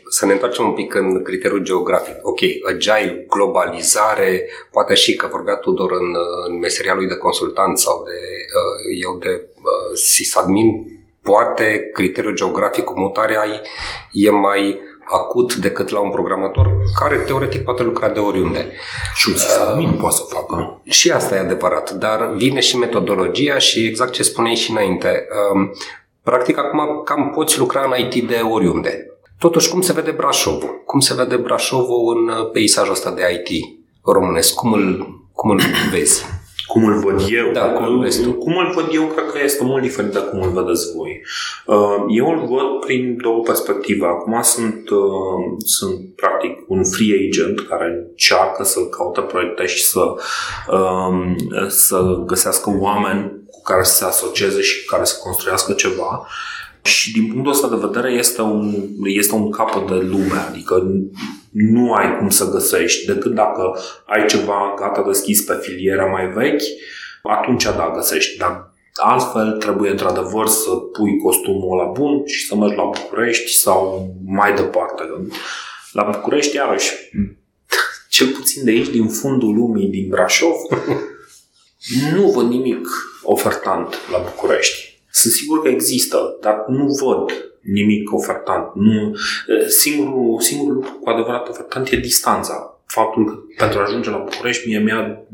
să 0.08 0.26
ne 0.26 0.32
întoarcem 0.32 0.64
un 0.64 0.72
pic 0.72 0.94
în 0.94 1.22
criteriul 1.22 1.62
geografic. 1.62 2.14
Ok, 2.22 2.40
agile, 2.68 3.26
globalizare, 3.28 4.48
poate 4.70 4.94
și 4.94 5.16
că 5.16 5.26
vorbea 5.30 5.54
Tudor 5.54 5.92
în, 5.92 6.16
în 6.48 6.58
meseria 6.58 6.94
lui 6.94 7.06
de 7.06 7.16
consultant 7.16 7.78
sau 7.78 8.02
de 8.04 8.10
uh, 8.10 9.02
eu 9.04 9.18
de 9.18 9.44
uh, 9.54 9.96
sysadmin, 9.96 10.66
poate 11.22 11.90
criteriul 11.92 12.34
geografic 12.34 12.84
cu 12.84 12.98
mutarea 12.98 13.44
e 14.12 14.30
mai 14.30 14.80
acut 15.08 15.54
decât 15.54 15.88
la 15.88 16.00
un 16.00 16.10
programator 16.10 16.70
care 16.98 17.16
teoretic 17.16 17.64
poate 17.64 17.82
lucra 17.82 18.08
de 18.08 18.18
oriunde. 18.18 18.72
Și 19.14 19.28
un 19.28 19.36
sysadmin 19.36 19.88
uh, 19.88 19.96
poate 20.00 20.16
să 20.16 20.22
facă. 20.28 20.80
Și 20.84 21.10
asta 21.10 21.34
e 21.34 21.38
adevărat, 21.38 21.90
dar 21.90 22.32
vine 22.36 22.60
și 22.60 22.78
metodologia 22.78 23.58
și 23.58 23.86
exact 23.86 24.12
ce 24.12 24.22
spuneai 24.22 24.54
și 24.54 24.70
înainte. 24.70 25.26
Uh, 25.54 25.70
Practic, 26.30 26.58
acum 26.58 27.02
cam 27.04 27.30
poți 27.34 27.58
lucra 27.58 27.80
în 27.84 27.92
IT 28.04 28.28
de 28.28 28.40
oriunde. 28.50 29.06
Totuși, 29.38 29.70
cum 29.70 29.80
se 29.80 29.92
vede 29.92 30.10
Brașovul? 30.10 30.82
Cum 30.86 31.00
se 31.00 31.14
vede 31.14 31.36
Brașovul 31.36 32.16
în 32.16 32.28
uh, 32.28 32.50
peisajul 32.52 32.92
ăsta 32.92 33.10
de 33.10 33.22
IT 33.32 33.78
românesc? 34.04 34.54
Cum 34.54 34.72
îl, 34.72 35.06
cum 35.32 35.50
îl 35.50 35.60
vezi? 35.92 36.24
Cum 36.66 36.84
îl 36.84 36.98
văd 36.98 37.20
eu? 37.28 37.52
Da, 37.52 37.60
cum 37.60 37.84
îl 37.84 37.98
vezi 37.98 38.22
tu? 38.22 38.32
Cum 38.32 38.56
îl 38.56 38.72
văd 38.74 38.88
eu, 38.92 39.04
cred 39.04 39.30
că 39.30 39.38
este 39.44 39.64
mult 39.64 39.82
diferit 39.82 40.12
de 40.12 40.18
cum 40.18 40.42
îl 40.42 40.50
vedeți 40.50 40.92
voi. 40.96 41.20
Uh, 41.66 42.04
eu 42.08 42.30
îl 42.30 42.46
văd 42.46 42.80
prin 42.86 43.16
două 43.22 43.40
perspective. 43.42 44.06
Acum 44.06 44.40
sunt, 44.42 44.90
uh, 44.90 45.56
sunt 45.64 46.14
practic 46.16 46.52
un 46.68 46.84
free 46.84 47.26
agent 47.28 47.60
care 47.68 48.06
încearcă 48.08 48.62
să 48.64 48.80
caute 48.80 49.20
proiecte 49.20 49.66
și 49.66 49.84
să, 49.84 50.14
um, 50.76 51.36
să 51.68 52.22
găsească 52.26 52.76
oameni 52.80 53.44
care 53.67 53.82
să 53.82 53.94
se 53.94 54.05
asocieze 54.05 54.61
și 54.61 54.85
care 54.85 55.05
să 55.05 55.20
construiască 55.23 55.73
ceva. 55.73 56.27
Și 56.82 57.13
din 57.13 57.27
punctul 57.27 57.53
ăsta 57.53 57.69
de 57.69 57.87
vedere 57.87 58.13
este 58.13 58.41
un, 58.41 58.75
este 59.05 59.35
un 59.35 59.51
capăt 59.51 59.87
de 59.87 59.94
lume, 59.94 60.39
adică 60.49 60.75
nu 61.51 61.93
ai 61.93 62.19
cum 62.19 62.29
să 62.29 62.51
găsești, 62.51 63.06
decât 63.06 63.35
dacă 63.35 63.79
ai 64.06 64.27
ceva 64.27 64.75
gata 64.79 65.03
deschis 65.06 65.43
pe 65.43 65.58
filiera 65.61 66.05
mai 66.05 66.27
vechi, 66.27 66.63
atunci 67.23 67.65
da, 67.65 67.93
găsești. 67.94 68.39
Dar 68.39 68.75
altfel 68.94 69.56
trebuie 69.56 69.91
într-adevăr 69.91 70.46
să 70.46 70.70
pui 70.70 71.19
costumul 71.19 71.77
la 71.77 71.85
bun 71.85 72.27
și 72.27 72.46
să 72.46 72.56
mergi 72.56 72.77
la 72.77 72.85
București 72.85 73.56
sau 73.56 74.11
mai 74.27 74.55
departe. 74.55 75.03
La 75.93 76.03
București, 76.03 76.56
iarăși, 76.56 76.93
cel 78.17 78.27
puțin 78.27 78.65
de 78.65 78.70
aici, 78.70 78.89
din 78.89 79.08
fundul 79.08 79.55
lumii, 79.55 79.89
din 79.89 80.08
Brașov, 80.08 80.56
nu 82.14 82.31
văd 82.31 82.48
nimic 82.48 82.88
ofertant 83.22 83.94
la 84.12 84.19
București. 84.19 85.00
Sunt 85.10 85.32
sigur 85.32 85.62
că 85.62 85.69
există, 85.69 86.36
dar 86.40 86.64
nu 86.69 86.84
văd 86.84 87.31
nimic 87.60 88.12
ofertant. 88.12 88.74
Nu, 88.74 89.16
singurul, 89.69 90.40
singurul 90.40 90.74
lucru 90.74 90.98
cu 91.00 91.08
adevărat 91.08 91.48
ofertant 91.48 91.88
e 91.88 91.96
distanța. 91.96 92.81
Faptul 92.86 93.24
că 93.24 93.34
pentru 93.56 93.78
a 93.78 93.82
ajunge 93.82 94.10
la 94.10 94.16
București 94.16 94.69
mie 94.69 94.78
mi-a, 94.78 95.26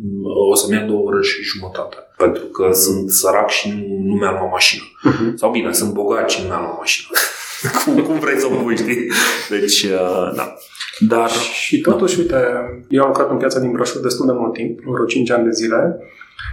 o 0.50 0.54
să-mi 0.54 0.76
ia 0.76 0.85
două 0.85 1.02
ore 1.06 1.23
și 1.23 1.42
jumătate. 1.42 1.97
Pentru 2.16 2.44
că 2.44 2.71
sunt 2.73 3.11
sărac 3.11 3.50
și 3.50 3.68
nu, 3.68 3.99
nu 4.09 4.14
mi-am 4.14 4.35
luat 4.38 4.50
mașină. 4.50 4.82
Uh-huh. 4.82 5.35
Sau 5.35 5.50
bine, 5.50 5.73
sunt 5.73 5.92
bogat 5.92 6.30
și 6.30 6.40
nu 6.40 6.47
mi-am 6.47 6.62
luat 6.62 6.78
mașină. 6.78 7.09
cum, 7.85 8.02
cum 8.02 8.18
vrei 8.18 8.38
să 8.38 8.47
o 8.47 8.62
pui, 8.62 8.76
știi? 8.76 9.06
Deci, 9.50 9.82
uh, 9.82 10.32
da. 10.35 10.54
Dar... 10.99 11.30
Și 11.30 11.80
totuși, 11.80 12.16
da. 12.16 12.23
uite, 12.23 12.47
eu 12.88 13.02
am 13.02 13.09
lucrat 13.09 13.30
în 13.30 13.37
piața 13.37 13.61
din 13.61 13.71
Brașov 13.71 14.02
destul 14.02 14.26
de 14.26 14.32
mult 14.32 14.52
timp, 14.52 14.80
vreo 14.80 15.04
5 15.04 15.30
ani 15.30 15.44
de 15.44 15.50
zile 15.50 15.99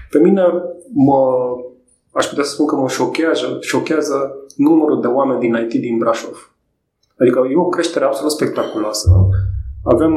pe 0.10 0.20
mine 0.20 0.42
mă, 0.94 1.20
aș 2.12 2.26
putea 2.26 2.44
să 2.44 2.52
spun 2.52 2.66
că 2.66 2.76
mă 2.76 2.88
șochează, 2.88 3.58
șochează 3.62 4.36
numărul 4.56 5.02
de 5.02 5.08
oameni 5.08 5.40
din 5.40 5.54
IT 5.54 5.82
din 5.82 5.98
Brașov. 5.98 6.54
Adică 7.20 7.48
e 7.52 7.56
o 7.56 7.70
creștere 7.70 8.06
absolut 8.06 8.32
spectaculoasă. 8.32 9.10
Avem 9.84 10.14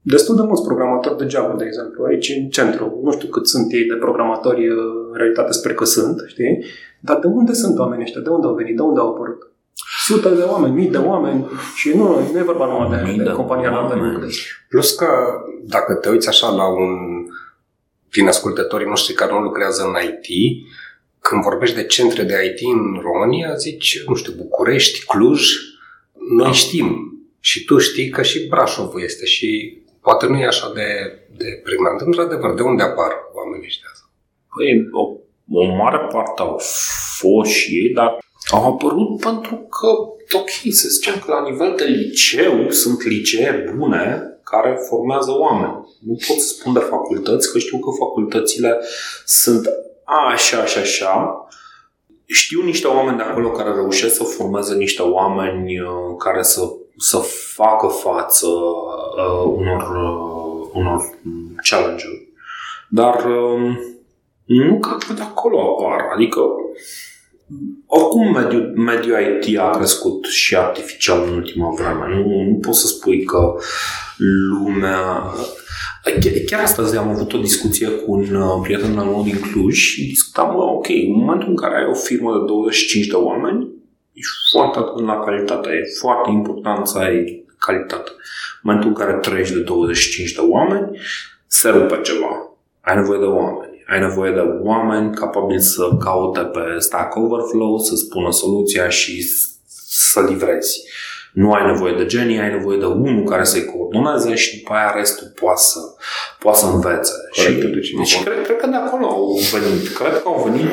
destul 0.00 0.36
de 0.36 0.42
mulți 0.42 0.62
programatori 0.62 1.16
de 1.16 1.26
Java, 1.28 1.54
de 1.58 1.64
exemplu, 1.64 2.04
aici 2.04 2.28
în 2.38 2.48
centru. 2.48 3.00
Nu 3.02 3.10
știu 3.10 3.28
cât 3.28 3.48
sunt 3.48 3.72
ei 3.72 3.84
de 3.84 3.94
programatori, 3.94 4.68
în 4.68 5.12
realitate 5.12 5.52
sper 5.52 5.74
că 5.74 5.84
sunt, 5.84 6.24
știi? 6.26 6.64
Dar 7.00 7.18
de 7.18 7.26
unde 7.26 7.52
sunt 7.52 7.78
oamenii 7.78 8.04
ăștia? 8.04 8.20
De 8.20 8.28
unde 8.28 8.46
au 8.46 8.54
venit? 8.54 8.76
De 8.76 8.82
unde 8.82 9.00
au 9.00 9.08
apărut? 9.08 9.52
Sute 10.06 10.28
de 10.28 10.42
oameni, 10.42 10.74
mii 10.74 10.90
de 10.90 10.96
oameni 10.96 11.46
și 11.74 11.96
nu, 11.96 12.04
nu 12.32 12.38
e 12.38 12.42
vorba 12.42 12.66
numai 12.66 13.04
de, 13.04 13.16
de, 13.16 13.22
de 13.22 13.30
compania 13.30 13.70
noastră. 13.70 14.00
Plus 14.68 14.94
că 14.94 15.06
dacă 15.64 15.94
te 15.94 16.10
uiți 16.10 16.28
așa 16.28 16.48
la 16.50 16.66
un 16.68 17.21
din 18.12 18.26
ascultătorii 18.26 18.86
noștri 18.86 19.14
care 19.14 19.32
nu 19.32 19.40
lucrează 19.40 19.82
în 19.82 19.94
IT, 20.08 20.26
când 21.20 21.42
vorbești 21.42 21.76
de 21.76 21.84
centre 21.84 22.22
de 22.22 22.34
IT 22.44 22.66
în 22.74 23.00
România, 23.00 23.54
zici, 23.54 24.02
nu 24.06 24.14
știu, 24.14 24.32
București, 24.36 25.04
Cluj, 25.04 25.48
noi 26.36 26.52
știm. 26.52 27.16
Și 27.40 27.64
tu 27.64 27.78
știi 27.78 28.08
că 28.08 28.22
și 28.22 28.46
Brașovul 28.46 29.02
este 29.02 29.24
și 29.24 29.78
poate 30.00 30.26
nu 30.26 30.38
e 30.38 30.46
așa 30.46 30.72
de, 30.74 30.88
de 31.36 31.60
pregnant. 31.64 32.00
Într-adevăr, 32.00 32.54
de 32.54 32.62
unde 32.62 32.82
apar 32.82 33.12
oamenii 33.32 33.66
ăștia? 33.66 33.88
Păi, 34.54 34.88
o, 34.92 35.02
o 35.60 35.74
mare 35.74 35.96
parte 35.96 36.42
au 36.42 36.60
fost 37.18 37.50
și 37.50 37.70
ei, 37.76 37.92
dar 37.92 38.18
au 38.50 38.72
apărut 38.72 39.20
pentru 39.20 39.54
că, 39.56 39.88
ok, 40.36 40.50
să 40.70 40.88
zicem 40.88 41.14
că 41.24 41.32
la 41.32 41.50
nivel 41.50 41.74
de 41.76 41.84
liceu 41.84 42.70
sunt 42.70 43.02
licee 43.02 43.72
bune 43.76 44.22
care 44.52 44.78
formează 44.88 45.30
oameni. 45.38 45.86
Nu 46.06 46.14
pot 46.26 46.36
să 46.36 46.54
spun 46.54 46.72
de 46.72 46.78
facultăți, 46.78 47.52
că 47.52 47.58
știu 47.58 47.78
că 47.78 47.90
facultățile 47.98 48.78
sunt 49.24 49.66
așa, 50.04 50.58
așa, 50.58 50.80
așa. 50.80 51.46
Știu 52.26 52.62
niște 52.62 52.86
oameni 52.86 53.16
de 53.16 53.22
acolo 53.22 53.50
care 53.50 53.72
reușesc 53.72 54.14
să 54.14 54.22
formeze 54.22 54.74
niște 54.74 55.02
oameni 55.02 55.80
uh, 55.80 56.16
care 56.18 56.42
să, 56.42 56.72
să 56.96 57.16
facă 57.54 57.86
față 57.86 58.46
uh, 58.46 59.52
unor, 59.56 59.82
uh, 59.82 60.68
unor 60.72 61.18
challenge-uri. 61.70 62.28
Dar 62.88 63.14
uh, 63.14 63.76
nu 64.44 64.78
cred 64.78 65.02
că 65.06 65.12
de 65.12 65.22
acolo 65.22 65.60
apar. 65.60 66.00
Adică 66.14 66.40
oricum 67.86 68.32
mediul, 68.32 68.72
mediul 68.76 69.40
IT 69.42 69.58
a 69.58 69.70
crescut 69.70 70.24
și 70.24 70.56
artificial 70.56 71.22
în 71.22 71.34
ultima 71.34 71.70
vreme. 71.70 72.14
Nu, 72.14 72.42
nu 72.42 72.54
poți 72.54 72.80
să 72.80 72.86
spui 72.86 73.24
că 73.24 73.54
lumea... 74.18 75.22
Chiar 76.46 76.60
astăzi 76.60 76.96
am 76.96 77.08
avut 77.08 77.32
o 77.32 77.38
discuție 77.38 77.88
cu 77.88 78.12
un 78.12 78.34
uh, 78.34 78.60
prieten 78.62 78.98
al 78.98 79.06
meu 79.06 79.22
din 79.22 79.40
Cluj 79.40 79.76
și 79.76 80.06
discutam, 80.06 80.56
ok, 80.56 80.88
în 80.88 81.14
momentul 81.14 81.48
în 81.48 81.56
care 81.56 81.76
ai 81.76 81.86
o 81.90 81.94
firmă 81.94 82.32
de 82.32 82.44
25 82.46 83.06
de 83.06 83.14
oameni, 83.14 83.68
ești 84.12 84.36
foarte 84.52 84.78
atent 84.78 85.06
la 85.06 85.18
calitate. 85.18 85.68
E 85.70 85.98
foarte 86.00 86.30
important 86.30 86.86
să 86.86 86.98
ai 86.98 87.44
calitate. 87.58 88.10
În 88.10 88.60
momentul 88.62 88.88
în 88.88 88.94
care 88.94 89.18
trăiești 89.18 89.54
de 89.54 89.60
25 89.60 90.32
de 90.32 90.40
oameni, 90.40 90.98
se 91.46 91.68
rupe 91.68 92.00
ceva. 92.02 92.56
Ai 92.80 92.96
nevoie 92.96 93.18
de 93.18 93.24
oameni 93.24 93.72
ai 93.92 94.00
nevoie 94.00 94.32
de 94.32 94.40
oameni 94.62 95.14
capabili 95.14 95.60
să 95.60 95.96
caute 96.00 96.40
pe 96.40 96.60
Stack 96.78 97.16
Overflow, 97.16 97.78
să 97.78 97.94
spună 97.94 98.30
soluția 98.30 98.88
și 98.88 99.22
să 99.88 100.20
livrezi. 100.28 100.82
Nu 101.32 101.52
ai 101.52 101.66
nevoie 101.66 101.94
de 101.94 102.06
genii, 102.06 102.38
ai 102.38 102.50
nevoie 102.50 102.78
de 102.78 102.84
unul 102.84 103.24
care 103.24 103.44
să-i 103.44 103.64
coordoneze 103.64 104.34
și 104.34 104.56
după 104.56 104.72
aia 104.72 104.92
restul 104.96 105.32
poate 105.40 105.60
să, 105.60 105.78
poate 106.38 106.58
să 106.58 106.66
învețe. 106.66 107.12
Corect, 107.36 107.60
și, 107.60 107.66
deci, 107.66 107.90
deci 107.90 108.22
cred, 108.22 108.44
cred 108.44 108.56
că 108.56 108.66
de 108.66 108.76
acolo 108.76 109.06
au 109.06 109.38
venit. 109.52 109.88
Cred 109.88 110.12
că 110.12 110.28
au 110.28 110.50
venit 110.50 110.68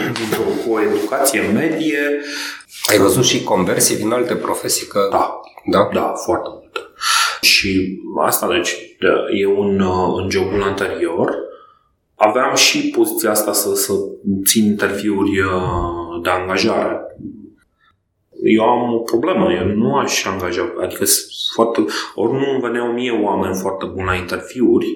cu 0.65 0.71
o 0.71 0.81
educație 0.81 1.41
medie. 1.53 2.21
Ai 2.85 2.97
văzut 2.97 3.23
și 3.23 3.43
conversii 3.43 3.97
din 3.97 4.11
alte 4.11 4.35
profesii? 4.35 4.87
Că... 4.87 5.07
Da, 5.11 5.39
da, 5.65 5.89
da 5.93 6.13
foarte 6.25 6.47
multe. 6.51 6.79
Și 7.41 7.99
asta, 8.19 8.47
deci, 8.47 8.75
e 9.41 9.45
un, 9.45 9.81
în 10.17 10.29
jobul 10.29 10.63
anterior, 10.63 11.35
aveam 12.15 12.55
și 12.55 12.89
poziția 12.89 13.29
asta 13.29 13.53
să, 13.53 13.75
să 13.75 13.93
țin 14.45 14.65
interviuri 14.65 15.39
uh, 15.39 16.21
de 16.23 16.29
angajare. 16.29 16.99
Eu 18.57 18.63
am 18.63 18.93
o 18.93 18.97
problemă, 18.97 19.53
eu 19.53 19.65
nu 19.65 19.95
aș 19.95 20.25
angaja, 20.25 20.73
adică 20.81 21.03
foarte, 21.53 21.85
ori 22.15 22.31
nu 22.31 22.51
îmi 22.51 22.61
veneau 22.61 22.91
mie 22.91 23.11
oameni 23.11 23.55
foarte 23.55 23.85
buni 23.85 24.05
la 24.05 24.15
interviuri, 24.15 24.87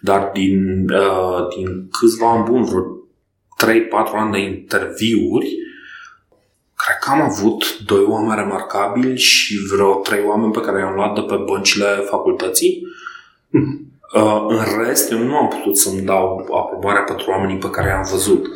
dar 0.00 0.30
din, 0.32 0.88
uh, 0.90 1.48
din 1.56 1.88
câțiva 1.98 2.30
ani 2.30 2.44
buni, 2.44 2.64
vreo 2.64 2.82
3-4 3.56 4.16
ani 4.16 4.32
de 4.32 4.38
interviuri, 4.38 5.48
cred 6.74 6.96
că 7.00 7.10
am 7.10 7.20
avut 7.20 7.78
doi 7.78 8.04
oameni 8.08 8.40
remarcabili 8.40 9.18
și 9.18 9.54
vreo 9.72 9.94
trei 9.94 10.24
oameni 10.26 10.52
pe 10.52 10.60
care 10.60 10.78
i-am 10.78 10.94
luat 10.94 11.14
de 11.14 11.20
pe 11.20 11.36
băncile 11.46 11.86
facultății. 11.86 12.82
Mm-hmm. 13.48 13.90
Uh, 14.14 14.44
în 14.48 14.84
rest, 14.84 15.10
eu 15.10 15.18
nu 15.18 15.36
am 15.36 15.48
putut 15.48 15.78
să-mi 15.78 16.00
dau 16.00 16.46
aprobarea 16.54 17.02
pentru 17.02 17.30
oamenii 17.30 17.58
pe 17.58 17.70
care 17.70 17.88
i-am 17.88 18.08
văzut. 18.10 18.46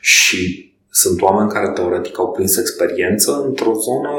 Și 0.00 0.67
sunt 1.00 1.22
oameni 1.22 1.50
care 1.50 1.72
teoretic 1.74 2.18
au 2.18 2.30
prins 2.30 2.56
experiență 2.56 3.42
într-o 3.46 3.72
zonă 3.72 4.10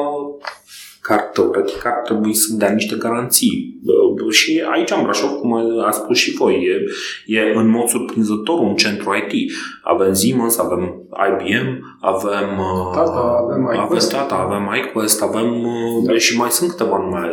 care 1.01 1.29
teoretic 1.33 1.85
ar 1.85 1.99
trebui 2.03 2.33
să 2.33 2.53
dea 2.53 2.69
niște 2.69 2.95
garanții. 2.95 3.79
Uh, 3.85 4.33
și 4.33 4.63
aici 4.71 4.91
în 4.91 5.03
Brașov, 5.03 5.29
cum 5.29 5.53
a 5.85 5.91
spus 5.91 6.17
și 6.17 6.35
voi, 6.35 6.83
e, 7.25 7.39
e 7.39 7.53
în 7.55 7.69
mod 7.69 7.87
surprinzător 7.87 8.59
un 8.59 8.75
centru 8.75 9.15
IT. 9.15 9.51
Avem 9.83 10.13
Siemens, 10.13 10.57
avem 10.57 11.07
IBM, 11.27 11.97
avem 12.01 12.49
uh, 12.59 12.93
Tata, 12.93 13.43
avem 13.43 13.81
iQuest, 13.83 14.13
avem, 14.13 14.27
Tata, 14.27 14.41
avem 14.41 14.83
iQuest, 14.83 15.21
avem 15.21 15.67
da. 16.03 16.17
și 16.17 16.37
mai 16.37 16.49
sunt 16.49 16.69
câteva 16.69 16.97
nume, 16.97 17.31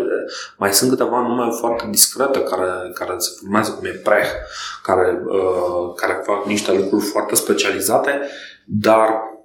mai 0.58 0.72
sunt 0.72 0.90
câteva 0.90 1.20
nume 1.20 1.50
foarte 1.58 1.86
discrete 1.90 2.40
care, 2.40 2.70
care 2.94 3.14
se 3.16 3.30
formează, 3.40 3.70
cum 3.70 3.86
e 3.86 4.00
Preh, 4.04 4.28
care, 4.82 5.22
uh, 5.26 5.92
care 5.96 6.22
fac 6.24 6.46
niște 6.46 6.72
lucruri 6.72 7.04
foarte 7.04 7.34
specializate, 7.34 8.20
dar 8.64 9.08
mm, 9.08 9.35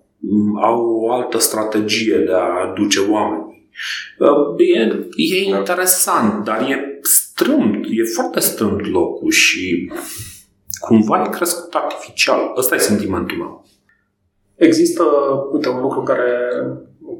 au 0.61 0.85
o 0.85 1.11
altă 1.11 1.37
strategie 1.37 2.17
de 2.17 2.31
a 2.33 2.69
aduce 2.69 2.99
oameni. 3.09 3.69
Uh, 4.19 4.67
e, 4.75 5.09
e 5.15 5.57
interesant, 5.57 6.43
dar 6.43 6.61
e 6.61 6.99
strâmt, 7.01 7.85
e 7.85 8.13
foarte 8.13 8.39
strâmt 8.39 8.87
locul 8.87 9.31
și 9.31 9.91
cumva 10.79 11.23
e 11.25 11.29
crescut 11.29 11.73
artificial. 11.73 12.53
Ăsta 12.57 12.75
e 12.75 12.77
sentimentul 12.77 13.37
meu. 13.37 13.65
Există, 14.55 15.03
uite, 15.53 15.69
un 15.69 15.81
lucru 15.81 16.01
care 16.01 16.29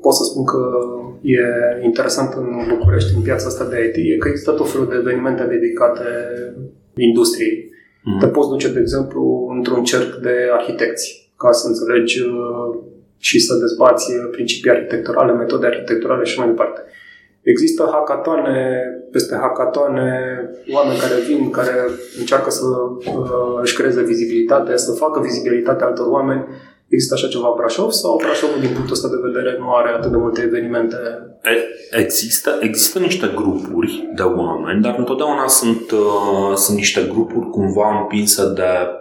pot 0.02 0.14
să 0.14 0.24
spun 0.24 0.46
că 0.46 0.62
e 1.22 1.42
interesant 1.84 2.34
în 2.34 2.48
București, 2.70 3.16
în 3.16 3.22
piața 3.22 3.48
asta 3.48 3.66
de 3.66 3.78
IT, 3.86 3.96
e 4.14 4.18
că 4.18 4.28
există 4.28 4.52
tot 4.52 4.70
felul 4.72 4.88
de 4.88 4.96
evenimente 4.96 5.44
dedicate 5.44 6.06
industriei. 6.96 7.70
Mm. 8.04 8.20
Te 8.20 8.28
poți 8.28 8.50
duce, 8.50 8.72
de 8.72 8.80
exemplu, 8.80 9.48
într-un 9.56 9.84
cerc 9.84 10.16
de 10.16 10.36
arhitecți, 10.52 11.34
ca 11.38 11.52
să 11.52 11.68
înțelegi 11.68 12.20
uh, 12.20 12.91
și 13.28 13.40
să 13.40 13.54
dezbați 13.56 14.06
principii 14.32 14.72
arhitecturale, 14.72 15.32
metode 15.32 15.66
arhitecturale 15.66 16.24
și 16.24 16.40
mai 16.40 16.48
departe. 16.48 16.82
Există 17.42 17.90
hackatoane, 17.92 18.58
peste 19.12 19.36
hackatoane, 19.36 20.10
oameni 20.72 21.00
care 21.00 21.16
vin, 21.28 21.50
care 21.50 21.76
încearcă 22.20 22.50
să 22.50 22.66
uh, 22.66 23.60
își 23.62 23.76
creeze 23.76 24.02
vizibilitate, 24.04 24.78
să 24.78 24.92
facă 24.92 25.20
vizibilitatea 25.20 25.86
altor 25.86 26.08
oameni 26.08 26.46
Există 26.94 27.14
așa 27.14 27.28
ceva 27.28 27.48
în 27.48 27.58
Brașov 27.58 27.92
sau 27.92 28.22
Brașovul, 28.24 28.60
din 28.60 28.74
punctul 28.74 28.96
ăsta 28.98 29.08
de 29.08 29.24
vedere, 29.28 29.58
nu 29.60 29.68
are 29.74 29.90
atât 29.90 30.12
de 30.12 30.18
multe 30.18 30.42
evenimente? 30.42 30.98
Există, 32.04 32.58
există 32.60 33.00
niște 33.00 33.32
grupuri 33.36 34.10
de 34.16 34.22
oameni, 34.22 34.82
dar 34.82 34.96
întotdeauna 34.98 35.48
sunt, 35.48 35.92
uh, 35.92 36.56
sunt 36.56 36.78
niște 36.78 37.02
grupuri 37.14 37.50
cumva 37.50 38.00
împinse 38.00 38.44
de 38.54 38.62
uh, 38.62 39.01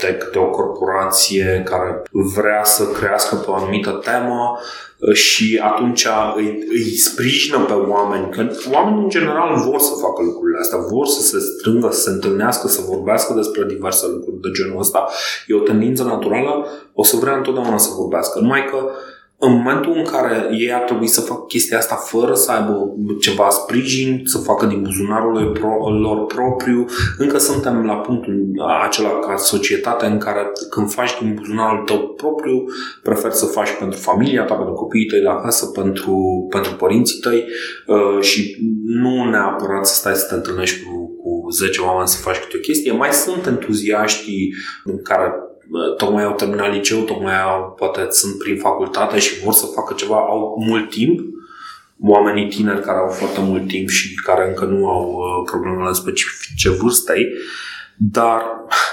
de, 0.00 0.18
de 0.32 0.38
o 0.38 0.50
corporație 0.50 1.62
care 1.64 2.02
vrea 2.10 2.64
să 2.64 2.84
crească 2.86 3.34
pe 3.34 3.50
o 3.50 3.54
anumită 3.54 4.00
temă 4.04 4.58
și 5.12 5.60
atunci 5.62 6.06
îi, 6.36 6.66
îi 6.70 6.96
sprijină 6.96 7.58
pe 7.58 7.72
oameni, 7.72 8.30
că 8.30 8.46
oamenii 8.72 9.02
în 9.02 9.08
general 9.08 9.56
vor 9.56 9.78
să 9.78 9.92
facă 10.00 10.22
lucrurile 10.22 10.58
astea, 10.60 10.78
vor 10.78 11.06
să 11.06 11.20
se 11.20 11.38
strângă, 11.38 11.88
să 11.90 12.00
se 12.00 12.10
întâlnească, 12.10 12.68
să 12.68 12.80
vorbească 12.80 13.32
despre 13.32 13.64
diverse 13.64 14.06
lucruri 14.06 14.40
de 14.40 14.48
genul 14.52 14.80
ăsta. 14.80 15.08
E 15.46 15.54
o 15.54 15.58
tendință 15.58 16.02
naturală, 16.02 16.66
o 16.94 17.04
să 17.04 17.16
vrea 17.16 17.36
întotdeauna 17.36 17.76
să 17.76 17.90
vorbească. 17.96 18.38
Numai 18.38 18.64
că 18.64 18.76
uh, 18.76 18.90
în 19.40 19.52
momentul 19.52 19.92
în 19.96 20.04
care 20.04 20.48
ei 20.50 20.72
ar 20.72 20.80
trebui 20.80 21.06
să 21.06 21.20
facă 21.20 21.44
chestia 21.48 21.78
asta 21.78 21.94
fără 21.94 22.34
să 22.34 22.50
aibă 22.50 22.94
ceva 23.20 23.48
sprijin, 23.48 24.22
să 24.24 24.38
facă 24.38 24.66
din 24.66 24.82
buzunarul 24.82 25.58
lor 26.00 26.26
propriu, 26.26 26.84
încă 27.18 27.38
suntem 27.38 27.84
la 27.84 27.94
punctul 27.94 28.52
acela 28.84 29.08
ca 29.08 29.36
societate 29.36 30.06
în 30.06 30.18
care 30.18 30.52
când 30.70 30.90
faci 30.90 31.18
din 31.20 31.34
buzunarul 31.34 31.84
tău 31.84 32.08
propriu, 32.08 32.64
preferi 33.02 33.34
să 33.34 33.44
faci 33.44 33.76
pentru 33.78 33.98
familia 33.98 34.44
ta, 34.44 34.54
pentru 34.54 34.74
copiii 34.74 35.06
tăi 35.06 35.20
de 35.20 35.28
acasă, 35.28 35.66
pentru, 35.66 36.46
pentru 36.50 36.72
părinții 36.72 37.20
tăi 37.20 37.44
uh, 37.86 38.22
și 38.22 38.56
nu 38.84 39.30
neapărat 39.30 39.86
să 39.86 39.94
stai 39.94 40.14
să 40.14 40.26
te 40.28 40.34
întâlnești 40.34 40.84
cu, 40.84 41.16
cu 41.22 41.50
10 41.50 41.80
oameni 41.80 42.08
să 42.08 42.20
faci 42.20 42.38
câte 42.38 42.56
o 42.56 42.60
chestie. 42.60 42.92
Mai 42.92 43.12
sunt 43.12 43.46
entuziaștii 43.46 44.54
care 45.02 45.32
tocmai 45.96 46.24
au 46.24 46.34
terminat 46.34 46.72
liceu, 46.72 47.00
tocmai 47.00 47.40
au, 47.42 47.74
poate 47.78 48.06
sunt 48.10 48.38
prin 48.38 48.56
facultate 48.56 49.18
și 49.18 49.40
vor 49.44 49.52
să 49.52 49.66
facă 49.66 49.94
ceva, 49.94 50.16
au 50.16 50.64
mult 50.66 50.90
timp 50.90 51.20
oamenii 52.00 52.48
tineri 52.48 52.80
care 52.80 52.98
au 52.98 53.08
foarte 53.08 53.40
mult 53.40 53.68
timp 53.68 53.88
și 53.88 54.14
care 54.14 54.48
încă 54.48 54.64
nu 54.64 54.88
au 54.88 55.12
uh, 55.12 55.50
problemele 55.50 55.92
specifice 55.92 56.70
vârstei, 56.70 57.26
dar 57.96 58.42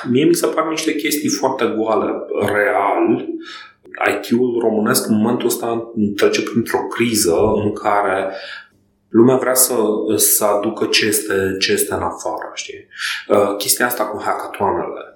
mie 0.10 0.26
mi 0.26 0.36
se 0.36 0.48
par 0.48 0.68
niște 0.68 0.96
chestii 0.96 1.30
foarte 1.30 1.74
goale, 1.78 2.12
real. 2.54 3.28
IT-ul 4.14 4.60
românesc 4.60 5.08
în 5.08 5.16
momentul 5.16 5.48
ăsta 5.48 5.92
trece 6.16 6.42
printr-o 6.42 6.80
criză 6.80 7.36
în 7.64 7.74
care 7.74 8.32
lumea 9.10 9.36
vrea 9.36 9.54
să, 9.54 9.76
să 10.16 10.44
aducă 10.44 10.86
ce 10.86 11.06
este, 11.06 11.56
ce 11.60 11.72
este 11.72 11.94
în 11.94 12.02
afară, 12.02 12.52
știi? 12.54 12.88
Uh, 13.28 13.56
chestia 13.58 13.86
asta 13.86 14.06
cu 14.06 14.22
hackatoanele. 14.24 15.15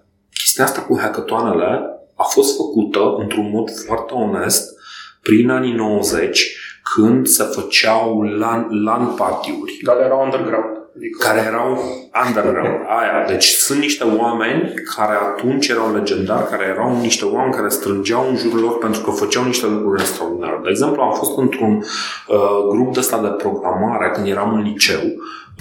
Chestia 0.59 0.77
asta 0.77 0.93
cu 0.93 0.99
hackatoanele 0.99 1.81
a 2.15 2.23
fost 2.23 2.55
făcută 2.55 3.15
într-un 3.17 3.49
mod 3.49 3.69
foarte 3.85 4.13
onest 4.13 4.79
prin 5.21 5.49
anii 5.49 5.73
90 5.73 6.57
când 6.93 7.27
se 7.27 7.43
făceau 7.43 8.21
LAN, 8.21 8.83
LAN 8.83 9.15
party-uri. 9.15 9.79
Dar 9.83 9.97
erau 9.97 10.23
underground. 10.23 10.78
Adică... 10.99 11.27
Care 11.27 11.41
erau 11.47 11.69
underground. 12.25 12.79
Aia. 12.99 13.25
Deci 13.27 13.45
sunt 13.45 13.79
niște 13.79 14.03
oameni 14.03 14.73
care 14.95 15.15
atunci 15.15 15.67
erau 15.67 15.93
legendari, 15.93 16.49
care 16.49 16.65
erau 16.65 16.99
niște 17.01 17.25
oameni 17.25 17.53
care 17.53 17.69
strângeau 17.69 18.27
în 18.29 18.37
jurul 18.37 18.59
lor 18.59 18.77
pentru 18.77 19.01
că 19.01 19.11
făceau 19.11 19.43
niște 19.45 19.67
lucruri 19.67 20.01
extraordinare. 20.01 20.59
De 20.63 20.69
exemplu, 20.69 21.01
am 21.01 21.13
fost 21.13 21.37
într-un 21.37 21.73
uh, 21.75 22.67
grup 22.69 22.93
de 22.93 22.99
ăsta 22.99 23.21
de 23.21 23.27
programare 23.27 24.11
când 24.13 24.27
eram 24.27 24.53
în 24.53 24.61
liceu 24.61 25.01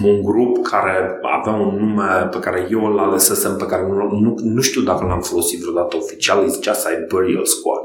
un 0.04 0.22
grup 0.22 0.66
care 0.66 1.20
avea 1.22 1.52
un 1.52 1.76
nume 1.78 2.28
pe 2.30 2.38
care 2.38 2.66
eu 2.70 2.84
îl 2.84 2.98
alesesem, 2.98 3.56
pe 3.56 3.66
care 3.66 3.82
nu, 3.82 4.18
nu, 4.20 4.34
nu 4.42 4.60
știu 4.60 4.80
dacă 4.80 5.04
l-am 5.04 5.20
folosit 5.20 5.60
vreodată 5.60 5.96
oficial, 5.96 6.44
e 6.44 6.46
just 6.62 6.88
Burial 7.08 7.44
Squad. 7.44 7.84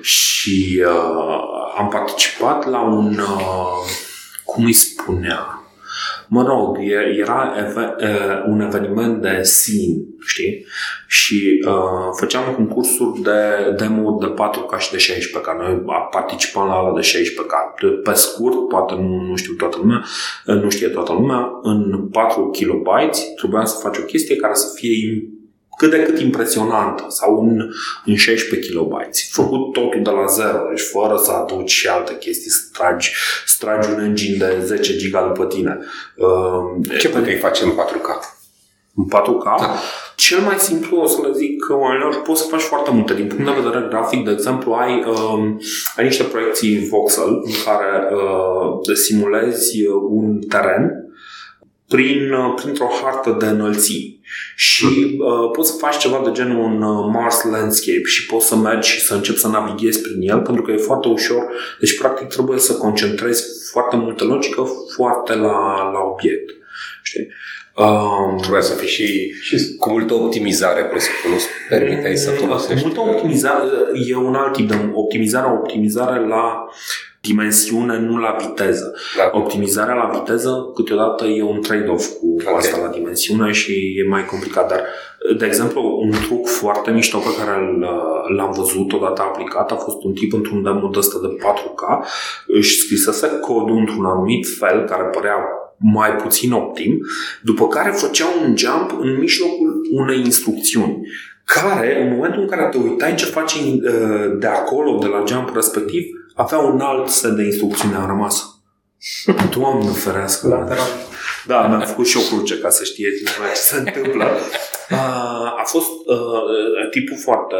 și 0.00 0.84
uh, 0.86 1.40
am 1.78 1.88
participat 1.88 2.70
la 2.70 2.80
un, 2.80 3.18
uh, 3.18 3.90
cum 4.44 4.64
îi 4.64 4.72
spunea, 4.72 5.65
Mă 6.28 6.42
rog, 6.42 6.78
era 7.18 7.54
un 8.46 8.60
eveniment 8.60 9.22
de 9.22 9.40
scene, 9.42 9.96
știi? 10.26 10.66
Și 11.06 11.64
uh, 11.66 12.08
făceam 12.18 12.54
concursuri 12.54 13.20
de 13.22 13.40
demo 13.76 14.18
de 14.20 14.26
4K 14.26 14.78
și 14.78 14.90
de 14.90 14.98
16 14.98 15.50
care 15.50 15.58
Noi 15.58 15.82
participam 16.10 16.68
la 16.68 16.74
ala 16.74 16.94
de 16.94 17.00
16 17.00 17.54
k 17.54 18.02
Pe 18.02 18.12
scurt, 18.12 18.68
poate 18.68 18.94
nu, 18.94 19.20
nu 19.28 19.36
știu 19.36 19.54
toată 19.54 19.76
lumea, 19.80 20.04
nu 20.44 20.70
știe 20.70 20.88
toată 20.88 21.12
lumea, 21.12 21.50
în 21.62 22.08
4 22.12 22.50
KB 22.50 22.88
trebuia 23.36 23.64
să 23.64 23.78
faci 23.82 23.98
o 23.98 24.02
chestie 24.02 24.36
care 24.36 24.54
să 24.54 24.72
fie 24.74 24.92
cât 25.76 25.90
de 25.90 26.02
cât 26.02 26.18
impresionantă 26.18 27.04
sau 27.08 27.40
în, 27.40 27.70
în 28.04 28.14
16 28.14 28.72
KB. 28.72 28.92
Făcut 29.30 29.72
totul 29.72 30.00
de 30.02 30.10
la 30.10 30.26
zero, 30.26 30.68
deci 30.68 30.84
fără 30.92 31.16
să 31.16 31.30
aduci 31.30 31.70
și 31.70 31.88
alte 31.88 32.16
chestii, 32.18 32.50
să 32.50 32.62
tragi, 32.72 33.12
să 33.46 33.56
tragi 33.58 33.90
un 33.92 34.00
engine 34.00 34.36
de 34.36 34.64
10 34.64 34.96
giga 34.96 35.32
după 35.34 35.46
tine. 35.46 35.78
Uh, 36.16 36.98
Ce 36.98 37.08
puteai 37.08 37.36
face 37.36 37.64
în 37.64 37.70
4K? 37.70 38.08
În 38.94 39.04
4K? 39.04 39.44
Da. 39.44 39.74
Cel 40.16 40.38
mai 40.38 40.58
simplu, 40.58 41.00
o 41.00 41.06
să 41.06 41.18
le 41.22 41.32
zic 41.32 41.66
oamenilor, 41.70 42.22
poți 42.22 42.40
să 42.40 42.48
faci 42.48 42.60
foarte 42.60 42.90
multe. 42.90 43.14
Din 43.14 43.26
punct 43.26 43.44
de 43.44 43.60
vedere 43.60 43.86
grafic, 43.88 44.24
de 44.24 44.30
exemplu, 44.30 44.72
ai, 44.72 45.04
um, 45.04 45.60
ai 45.96 46.04
niște 46.04 46.22
proiecții 46.22 46.88
voxel 46.88 47.28
în 47.28 47.52
care 47.64 48.14
uh, 48.14 48.96
simulezi 48.96 49.86
un 50.08 50.38
teren 50.48 51.05
prin, 51.88 52.32
uh, 52.32 52.54
printr-o 52.62 52.90
hartă 53.02 53.36
de 53.38 53.46
înălțimi 53.46 54.20
și 54.56 54.84
uh, 55.18 55.50
poți 55.52 55.70
să 55.70 55.76
faci 55.76 55.96
ceva 55.96 56.22
de 56.24 56.30
genul 56.32 56.64
un 56.64 56.82
uh, 56.82 57.10
Mars 57.12 57.42
Landscape 57.42 58.02
și 58.04 58.26
poți 58.26 58.46
să 58.46 58.56
mergi 58.56 58.90
și 58.90 59.00
să 59.00 59.14
începi 59.14 59.38
să 59.38 59.48
navighezi 59.48 60.00
prin 60.00 60.28
el 60.30 60.40
pentru 60.40 60.62
că 60.62 60.70
e 60.70 60.76
foarte 60.76 61.08
ușor. 61.08 61.42
Deci, 61.80 61.98
practic, 61.98 62.26
trebuie 62.26 62.58
să 62.58 62.72
concentrezi 62.72 63.70
foarte 63.70 63.96
multă 63.96 64.24
logică 64.24 64.66
foarte 64.94 65.34
la, 65.34 65.90
la 65.92 66.00
obiect. 66.12 66.50
Știi? 67.02 67.28
Um, 67.76 68.38
Trebuie 68.40 68.62
să 68.62 68.74
fii 68.74 68.88
și, 68.88 69.32
și 69.42 69.76
cu 69.78 69.90
multă 69.90 70.14
optimizare, 70.14 70.84
presupun, 70.84 71.30
nu 71.30 71.36
permiteai 71.68 72.16
să 72.16 72.30
folosești. 72.30 72.84
Multă 72.84 73.00
optimizare 73.00 73.64
e 74.06 74.16
un 74.16 74.34
alt 74.34 74.52
tip 74.52 74.68
de 74.68 74.74
optimizare, 74.92 75.46
optimizare 75.46 76.26
la 76.26 76.66
dimensiune, 77.26 77.98
nu 77.98 78.16
la 78.16 78.36
viteză. 78.40 78.94
Da. 79.16 79.30
Optimizarea 79.38 79.94
la 79.94 80.10
viteză 80.18 80.70
câteodată 80.74 81.24
e 81.24 81.42
un 81.42 81.60
trade-off 81.60 82.06
cu 82.06 82.36
okay. 82.40 82.54
asta 82.56 82.80
la 82.80 82.88
dimensiune 82.88 83.52
și 83.52 83.72
e 83.72 84.08
mai 84.08 84.24
complicat, 84.24 84.68
dar 84.68 84.80
de 85.38 85.46
exemplu, 85.46 85.98
un 86.02 86.10
truc 86.10 86.46
foarte 86.46 86.90
mișto 86.90 87.18
pe 87.18 87.36
care 87.38 87.56
l-am 88.36 88.52
văzut 88.56 88.92
odată 88.92 89.22
aplicat 89.22 89.70
a 89.70 89.74
fost 89.74 90.04
un 90.04 90.12
tip 90.12 90.32
într-un 90.32 90.62
demo 90.62 90.90
ăsta 90.96 91.18
de 91.22 91.28
4K, 91.28 92.06
își 92.46 92.78
scrisese 92.78 93.38
codul 93.40 93.76
într-un 93.76 94.04
anumit 94.04 94.46
fel 94.58 94.84
care 94.84 95.02
părea 95.02 95.36
mai 95.78 96.10
puțin 96.10 96.52
optim, 96.52 97.00
după 97.42 97.66
care 97.66 97.90
făcea 97.90 98.26
un 98.46 98.56
jump 98.56 98.98
în 99.00 99.18
mijlocul 99.18 99.80
unei 99.92 100.18
instrucțiuni 100.18 100.98
care, 101.44 102.02
în 102.02 102.14
momentul 102.14 102.40
în 102.40 102.48
care 102.48 102.68
te 102.70 102.76
uitai 102.76 103.14
ce 103.14 103.24
face 103.24 103.58
uh, 103.58 104.38
de 104.38 104.46
acolo, 104.46 104.98
de 104.98 105.06
la 105.06 105.24
jump 105.26 105.50
respectiv, 105.54 106.02
avea 106.36 106.58
un 106.58 106.80
alt 106.80 107.08
set 107.08 107.30
de 107.30 107.42
instrucțiuni, 107.42 107.94
a 107.94 108.06
rămas. 108.06 108.60
Doamne 109.56 109.90
ferească. 109.90 110.48
Lateral. 110.48 110.88
Da, 111.46 111.66
mi-am 111.66 111.80
făcut 111.80 112.06
și 112.06 112.16
o 112.16 112.34
cruce 112.34 112.58
ca 112.58 112.70
să 112.70 112.84
știe 112.84 113.08
ce 113.10 113.54
se 113.54 113.76
întâmplă. 113.76 114.24
A 115.60 115.62
fost 115.64 115.90
uh, 116.06 116.90
tipul 116.90 117.16
foarte 117.18 117.56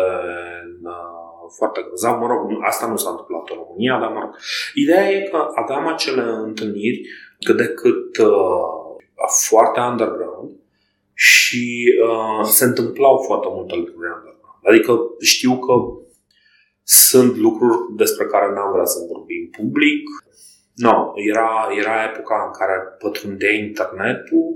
uh, 0.83 1.17
foarte 1.57 1.81
grozav. 1.87 2.21
Mă 2.21 2.27
rog, 2.27 2.51
asta 2.67 2.87
nu 2.87 2.97
s-a 2.97 3.11
întâmplat 3.11 3.49
în 3.51 3.57
România, 3.57 3.99
dar 3.99 4.11
mă 4.13 4.21
rog. 4.21 4.35
Ideea 4.75 5.11
e 5.11 5.29
că 5.31 5.47
aveam 5.55 5.87
acele 5.87 6.23
întâlniri 6.23 7.01
cât 7.41 7.57
de 7.57 7.69
cât 7.69 8.17
uh, 8.17 8.67
foarte 9.49 9.81
underground 9.81 10.51
și 11.15 11.95
uh, 12.09 12.47
se 12.47 12.65
întâmplau 12.65 13.23
foarte 13.27 13.47
multe 13.51 13.75
lucruri 13.75 14.13
underground. 14.17 14.59
Adică 14.69 14.93
știu 15.21 15.59
că 15.59 15.73
sunt 16.87 17.37
lucruri 17.37 17.79
despre 17.97 18.25
care 18.25 18.47
n-am 18.55 18.73
vrea 18.73 18.85
să 18.85 18.99
vorbim 19.13 19.51
public. 19.59 20.03
No, 20.75 21.13
era, 21.31 21.69
era 21.81 22.05
epoca 22.11 22.37
în 22.47 22.53
care 22.59 22.77
pătrundea 22.99 23.53
internetul. 23.53 24.47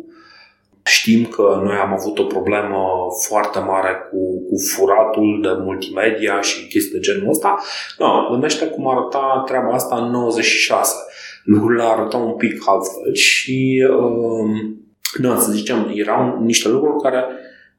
Știm 0.84 1.24
că 1.24 1.60
noi 1.64 1.76
am 1.76 1.92
avut 1.92 2.18
o 2.18 2.24
problemă 2.24 2.82
foarte 3.28 3.58
mare 3.58 3.92
cu, 4.10 4.46
cu 4.48 4.54
furatul 4.74 5.38
de 5.42 5.62
multimedia 5.62 6.40
și 6.40 6.68
chestii 6.68 6.92
de 6.92 6.98
genul 6.98 7.28
ăsta. 7.28 7.58
No, 7.98 8.28
gândește 8.30 8.66
cum 8.66 8.88
arăta 8.88 9.42
treaba 9.46 9.72
asta 9.72 9.96
în 9.96 10.10
96. 10.10 10.94
Lucrurile 11.44 11.82
arătau 11.82 12.26
un 12.26 12.36
pic 12.36 12.68
altfel 12.68 13.14
și, 13.14 13.88
um, 13.98 14.80
da, 15.18 15.36
să 15.36 15.50
zicem, 15.50 15.90
erau 15.94 16.42
niște 16.42 16.68
lucruri 16.68 17.02
care 17.02 17.24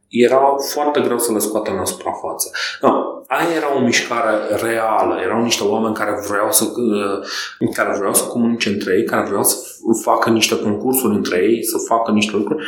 erau 0.07 0.57
foarte 0.73 1.01
greu 1.01 1.17
să 1.17 1.31
le 1.31 1.39
scoatem 1.39 1.75
la 1.75 1.85
suprafață. 1.85 2.51
No, 2.81 3.10
aia 3.37 3.55
era 3.55 3.75
o 3.75 3.79
mișcare 3.79 4.55
reală, 4.61 5.19
erau 5.23 5.43
niște 5.43 5.63
oameni 5.63 5.93
care 5.93 6.11
vreau 6.29 6.51
să, 6.51 6.63
uh, 6.63 7.69
care 7.73 7.97
vreau 7.97 8.13
să 8.13 8.23
comunice 8.23 8.69
între 8.69 8.93
ei, 8.97 9.03
care 9.03 9.27
vreau 9.27 9.43
să 9.43 9.55
facă 10.03 10.29
niște 10.29 10.59
concursuri 10.59 11.15
între 11.15 11.37
ei, 11.37 11.63
să 11.63 11.77
facă 11.87 12.11
niște 12.11 12.35
lucruri. 12.35 12.65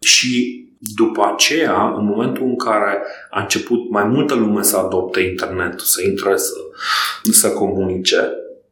Și 0.00 0.62
după 0.78 1.30
aceea, 1.32 1.94
în 1.96 2.04
momentul 2.04 2.42
în 2.42 2.56
care 2.56 3.02
a 3.30 3.40
început 3.40 3.90
mai 3.90 4.04
multă 4.04 4.34
lume 4.34 4.62
să 4.62 4.76
adopte 4.76 5.20
internetul, 5.20 5.86
să 5.86 6.02
intre 6.08 6.36
să, 6.36 6.54
să 7.32 7.50
comunice, 7.50 8.16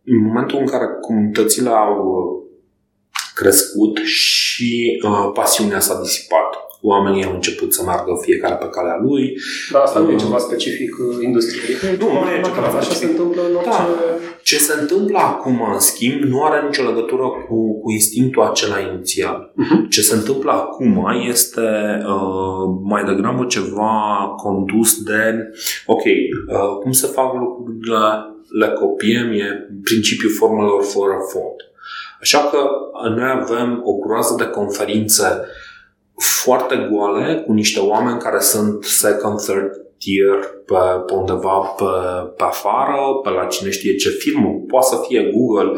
în 0.05 0.23
momentul 0.27 0.59
în 0.59 0.67
care 0.67 0.87
comunitățile 1.01 1.69
au 1.69 2.07
uh, 2.07 2.43
crescut 3.35 3.97
și 4.05 5.01
uh, 5.05 5.31
pasiunea 5.35 5.81
s-a 5.81 6.01
disipat 6.01 6.72
oamenii 6.83 7.25
au 7.25 7.35
început 7.35 7.75
să 7.75 7.83
meargă 7.87 8.13
fiecare 8.23 8.55
pe 8.55 8.69
calea 8.77 8.99
lui. 9.07 9.37
Da, 9.73 9.79
asta 9.79 9.99
nu 10.01 10.11
e 10.11 10.17
ceva 10.17 10.39
specific 10.39 10.91
uh, 10.99 11.25
industriei. 11.25 11.77
Nu, 11.99 12.07
nu 12.07 12.29
e 12.31 12.41
ceva 12.45 12.79
Așa 12.79 12.93
se 12.93 13.05
întâmplă 13.05 13.41
în 13.49 13.55
orice... 13.55 13.71
Da. 13.71 13.89
Ce 14.43 14.59
se 14.59 14.75
întâmplă 14.81 15.19
acum, 15.19 15.61
în 15.73 15.79
schimb, 15.79 16.23
nu 16.23 16.43
are 16.43 16.67
nicio 16.67 16.83
legătură 16.83 17.23
cu, 17.23 17.81
cu 17.81 17.91
instinctul 17.91 18.43
acela 18.43 18.79
inițial. 18.79 19.53
Uh-huh. 19.53 19.89
Ce 19.91 20.01
se 20.01 20.15
întâmplă 20.15 20.51
acum 20.51 21.07
este 21.29 21.69
uh, 22.07 22.65
mai 22.83 23.05
degrabă 23.05 23.45
ceva 23.45 23.95
condus 24.37 25.03
de, 25.03 25.51
ok, 25.87 26.05
uh, 26.05 26.79
cum 26.81 26.93
se 26.93 27.07
fac 27.07 27.35
lucrurile, 27.35 27.99
le 28.61 28.69
copiem, 28.69 29.31
e 29.33 29.69
principiul 29.83 30.33
formelor 30.33 30.83
fără 30.83 31.17
fond. 31.33 31.59
Așa 32.21 32.39
că 32.39 32.59
noi 33.17 33.31
avem 33.41 33.81
o 33.85 33.93
groază 33.93 34.35
de 34.39 34.45
conferințe 34.45 35.25
foarte 36.23 36.89
goale, 36.91 37.43
cu 37.47 37.53
niște 37.53 37.81
oameni 37.81 38.19
care 38.19 38.41
sunt 38.41 38.85
second, 38.85 39.39
third 39.41 39.71
tier 40.03 40.39
pe, 40.67 40.83
pe 41.07 41.13
undeva 41.15 41.57
pe, 41.79 41.93
pe 42.37 42.43
afară, 42.43 42.99
pe 43.23 43.31
la 43.31 43.45
cine 43.45 43.71
știe 43.71 43.95
ce 43.95 44.09
firmă, 44.09 44.49
poate 44.67 44.87
să 44.87 45.03
fie 45.07 45.33
Google. 45.35 45.71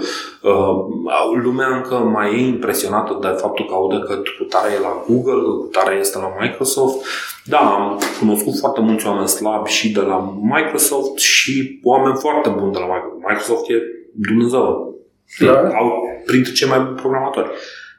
Uh, 0.43 1.43
lumea 1.43 1.77
încă 1.77 1.95
mai 1.95 2.35
e 2.35 2.47
impresionată 2.47 3.19
de 3.21 3.27
faptul 3.27 3.67
că 3.67 3.75
aude 3.75 3.99
că 4.07 4.15
cu 4.39 4.45
tare 4.45 4.73
e 4.73 4.87
la 4.89 5.05
Google, 5.09 5.41
că 5.47 5.51
cu 5.63 5.69
tare 5.73 5.95
este 5.99 6.19
la 6.19 6.35
Microsoft. 6.41 7.07
Da, 7.45 7.59
am 7.59 8.01
cunoscut 8.19 8.59
foarte 8.59 8.81
mulți 8.81 9.07
oameni 9.07 9.29
slabi 9.29 9.71
și 9.71 9.93
de 9.93 10.01
la 10.01 10.39
Microsoft 10.43 11.19
și 11.19 11.81
oameni 11.83 12.17
foarte 12.19 12.49
buni 12.49 12.73
de 12.73 12.79
la 12.79 12.85
Microsoft. 12.85 13.23
Microsoft 13.29 13.71
e 13.71 13.75
Dumnezeu 14.29 14.95
Da. 15.39 15.53
Au 15.53 15.89
printre 16.27 16.53
cei 16.53 16.69
mai 16.69 16.81
buni 16.81 16.97
programatori. 16.97 17.51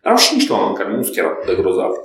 Dar 0.04 0.12
au 0.12 0.18
și 0.18 0.34
niște 0.34 0.54
oameni 0.54 0.76
care 0.76 0.96
nu 0.96 1.02
sunt 1.02 1.16
chiar 1.16 1.26
atât 1.26 1.56
de 1.56 1.62
grozavi. 1.62 1.98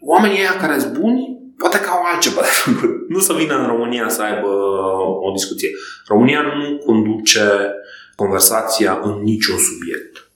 Oamenii 0.00 0.38
ăia 0.38 0.56
care 0.56 0.78
sunt 0.78 0.98
buni, 0.98 1.38
poate 1.56 1.80
că 1.80 1.88
au 1.88 2.02
altceva 2.12 2.40
de 2.40 2.46
făcut. 2.46 3.08
Nu 3.08 3.18
să 3.18 3.32
vină 3.32 3.58
în 3.58 3.66
România 3.66 4.08
să 4.08 4.22
aibă 4.22 4.48
o 5.26 5.30
discuție. 5.30 5.70
România 6.06 6.40
nu 6.40 6.76
conduce 6.76 7.74
conversația 8.16 9.00
în 9.02 9.22
niciun 9.22 9.56
subiect 9.58 10.29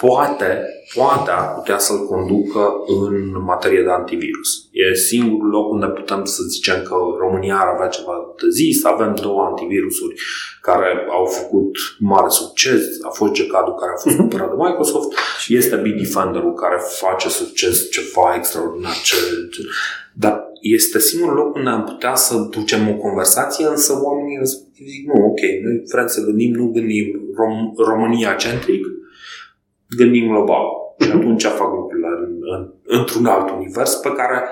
poate, 0.00 0.50
poate 0.94 1.30
ar 1.30 1.54
putea 1.54 1.78
să-l 1.78 2.06
conducă 2.06 2.64
în 2.86 3.42
materie 3.44 3.82
de 3.82 3.90
antivirus. 3.90 4.48
E 4.72 4.94
singurul 4.94 5.50
loc 5.50 5.72
unde 5.72 5.86
putem 5.86 6.24
să 6.24 6.42
zicem 6.42 6.82
că 6.82 6.94
România 7.18 7.56
ar 7.58 7.68
avea 7.74 7.86
ceva 7.86 8.14
de 8.40 8.48
zis. 8.48 8.84
Avem 8.84 9.14
două 9.22 9.42
antivirusuri 9.42 10.14
care 10.60 11.06
au 11.10 11.24
făcut 11.24 11.76
mare 11.98 12.28
succes. 12.28 12.82
A 13.02 13.08
fost 13.08 13.32
GCAD-ul 13.32 13.74
care 13.74 13.92
a 13.94 14.00
fost 14.02 14.14
mhm. 14.14 14.16
cumpărat 14.16 14.48
de 14.50 14.56
Microsoft 14.58 15.10
și 15.42 15.56
este 15.56 15.76
Bitdefender-ul 15.76 16.54
care 16.54 16.78
face 17.02 17.28
succes 17.28 17.90
ceva 17.90 18.34
extraordinar. 18.36 18.96
Ce, 19.04 19.16
ce. 19.50 19.60
Dar 20.12 20.48
este 20.60 20.98
singurul 20.98 21.36
loc 21.36 21.54
unde 21.54 21.70
am 21.70 21.84
putea 21.84 22.14
să 22.14 22.34
ducem 22.50 22.88
o 22.88 22.94
conversație, 22.94 23.66
însă 23.66 23.92
oamenii 24.04 24.38
zic, 24.92 25.06
nu, 25.06 25.24
ok, 25.30 25.40
noi 25.64 25.82
vrem 25.92 26.06
să 26.06 26.24
gândim, 26.24 26.52
nu 26.52 26.66
gândim 26.66 27.06
rom- 27.40 27.86
România-centric, 27.90 28.84
gândim 29.96 30.28
global. 30.28 30.66
Și 30.98 31.10
atunci 31.10 31.44
fac 31.44 31.72
lucrurile 31.72 32.08
în, 32.24 32.32
în, 32.40 32.72
într-un 32.98 33.26
alt 33.26 33.50
univers 33.50 33.94
pe 33.94 34.12
care 34.12 34.42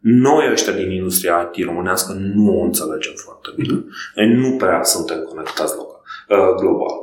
noi 0.00 0.48
ăștia 0.52 0.72
din 0.72 0.90
industria 0.90 1.50
IT 1.52 1.64
românească 1.64 2.12
nu 2.34 2.58
o 2.58 2.62
înțelegem 2.62 3.12
foarte 3.14 3.48
bine. 3.56 3.84
Noi 4.14 4.34
nu 4.34 4.56
prea 4.56 4.82
suntem 4.82 5.18
conectați 5.28 5.76
local, 5.76 6.00
uh, 6.28 6.54
global. 6.60 6.94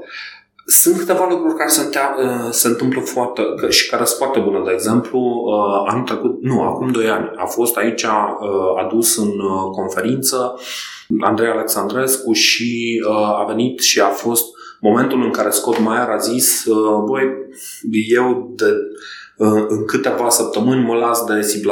Sunt 0.66 0.98
câteva 0.98 1.28
lucruri 1.30 1.56
care 1.56 1.70
se, 1.70 1.90
uh, 1.92 2.50
se 2.50 2.68
întâmplă 2.68 3.02
foarte, 3.02 3.42
și 3.70 3.90
care 3.90 4.04
sunt 4.04 4.18
foarte 4.18 4.40
bune. 4.40 4.62
De 4.66 4.72
exemplu, 4.72 5.20
uh, 5.20 5.92
anul 5.92 6.04
trecut, 6.04 6.42
nu, 6.42 6.62
acum 6.62 6.92
doi 6.92 7.10
ani, 7.10 7.32
a 7.36 7.46
fost 7.46 7.78
aici 7.78 8.06
adus 8.86 9.18
în 9.18 9.32
conferință 9.72 10.60
Andrei 11.20 11.50
Alexandrescu 11.50 12.32
și 12.34 13.04
a 13.38 13.46
venit 13.48 13.80
și 13.80 14.00
a 14.00 14.08
fost 14.08 14.55
momentul 14.82 15.24
în 15.24 15.32
care 15.32 15.50
Scott 15.50 15.80
Meyer 15.80 16.10
a 16.10 16.18
zis, 16.18 16.66
uh, 16.66 17.04
băi, 17.06 17.24
eu 18.14 18.54
de, 18.56 18.66
uh, 19.38 19.66
în 19.68 19.86
câteva 19.86 20.30
săptămâni 20.30 20.86
mă 20.86 20.96
las 20.96 21.24
de 21.24 21.40
C++. 21.40 21.68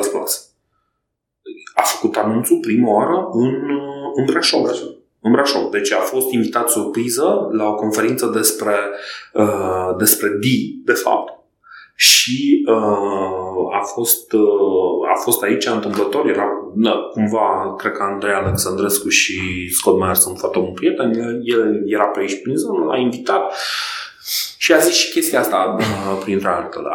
A 1.75 1.81
făcut 1.81 2.15
anunțul 2.15 2.57
prima 2.61 2.93
oară 2.93 3.29
în, 3.31 3.69
uh, 3.69 4.11
în 4.15 4.25
Brașov. 4.25 4.69
În 5.21 5.31
Brașov. 5.31 5.71
Deci 5.71 5.91
a 5.91 5.99
fost 5.99 6.31
invitat 6.31 6.69
surpriză 6.69 7.47
la 7.51 7.67
o 7.67 7.75
conferință 7.75 8.31
despre, 8.33 8.75
uh, 9.33 9.95
despre 9.97 10.27
D, 10.27 10.45
de 10.85 10.93
fapt, 10.93 11.33
și 11.95 12.65
uh, 12.67 13.75
a, 13.79 13.81
fost, 13.93 14.33
uh, 14.33 14.92
a 15.15 15.19
fost 15.19 15.43
aici 15.43 15.65
întâmplător, 15.65 16.27
era 16.27 16.47
na, 16.75 16.93
cumva, 16.93 17.75
cred 17.77 17.91
că 17.91 18.03
Andrei 18.03 18.33
Alexandrescu 18.33 19.09
și 19.09 19.69
Scott 19.71 19.99
Meyer 19.99 20.15
sunt 20.15 20.37
foarte 20.37 20.59
buni 20.59 20.73
prieteni, 20.73 21.41
el 21.43 21.81
era 21.85 22.05
pe 22.05 22.19
aici 22.19 22.41
prin 22.41 22.55
zonă, 22.55 22.85
l-a 22.85 22.97
invitat 22.97 23.53
și 24.57 24.73
a 24.73 24.77
zis 24.77 24.93
și 24.93 25.11
chestia 25.11 25.39
asta 25.39 25.75
uh, 25.79 26.21
printre 26.23 26.47
altele. 26.47 26.87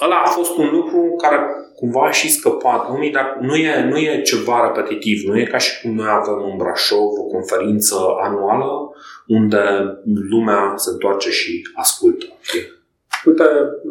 Ăla 0.00 0.22
a 0.24 0.28
fost 0.28 0.56
un 0.56 0.68
lucru 0.72 1.14
care 1.16 1.38
cumva 1.74 2.06
a 2.06 2.10
și 2.10 2.30
scăpat 2.30 2.88
lumii, 2.88 3.10
dar 3.10 3.36
nu 3.40 3.54
e, 3.54 3.84
nu 3.90 3.96
e 3.96 4.22
ceva 4.22 4.66
repetitiv. 4.66 5.28
Nu 5.28 5.38
e 5.38 5.44
ca 5.44 5.58
și 5.58 5.80
cum 5.80 5.94
noi 5.94 6.08
avem 6.10 6.50
în 6.50 6.56
Brașov 6.56 7.10
o 7.18 7.22
conferință 7.22 7.96
anuală 8.22 8.92
unde 9.26 9.60
lumea 10.30 10.72
se 10.76 10.90
întoarce 10.90 11.30
și 11.30 11.68
ascultă. 11.74 12.24
Okay? 12.26 12.64
Uite, 13.24 13.44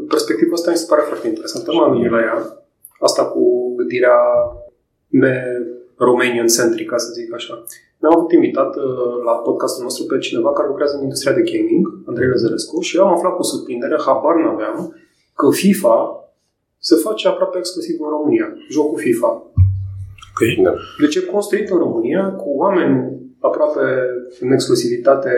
perspectiva 0.07 0.53
asta 0.53 0.71
mi 0.71 0.77
se 0.77 0.85
pare 0.89 1.01
foarte 1.01 1.27
interesantă. 1.27 1.71
M-am 1.71 1.91
gândit 1.91 2.11
la 2.11 2.19
ea. 2.19 2.66
Asta 2.99 3.25
cu 3.25 3.75
gândirea 3.75 4.17
de 5.07 5.33
Romanian-centric, 5.97 6.89
ca 6.89 6.97
să 6.97 7.11
zic 7.11 7.33
așa. 7.33 7.63
Ne-am 7.99 8.15
avut 8.15 8.31
invitat 8.31 8.75
uh, 8.75 8.83
la 9.25 9.31
podcastul 9.31 9.83
nostru 9.83 10.05
pe 10.05 10.17
cineva 10.17 10.53
care 10.53 10.67
lucrează 10.67 10.95
în 10.95 11.03
industria 11.03 11.33
de 11.33 11.47
gaming, 11.51 11.85
Andrei 12.05 12.27
Lăzărescu, 12.27 12.81
și 12.81 12.97
eu 12.97 13.03
am 13.05 13.13
aflat 13.13 13.35
cu 13.35 13.43
surprindere, 13.43 13.95
habar 14.05 14.35
n-aveam, 14.35 14.95
că 15.35 15.49
FIFA 15.51 15.97
se 16.79 16.95
face 16.95 17.27
aproape 17.27 17.57
exclusiv 17.57 17.95
în 17.99 18.09
România, 18.09 18.47
jocul 18.69 18.99
FIFA. 18.99 19.31
Okay. 20.33 20.59
Da. 20.63 20.73
Deci 20.99 21.15
e 21.15 21.21
construit 21.21 21.69
în 21.69 21.77
România 21.77 22.23
cu 22.31 22.49
oameni 22.49 23.17
aproape 23.39 23.85
în 24.39 24.51
exclusivitate 24.51 25.31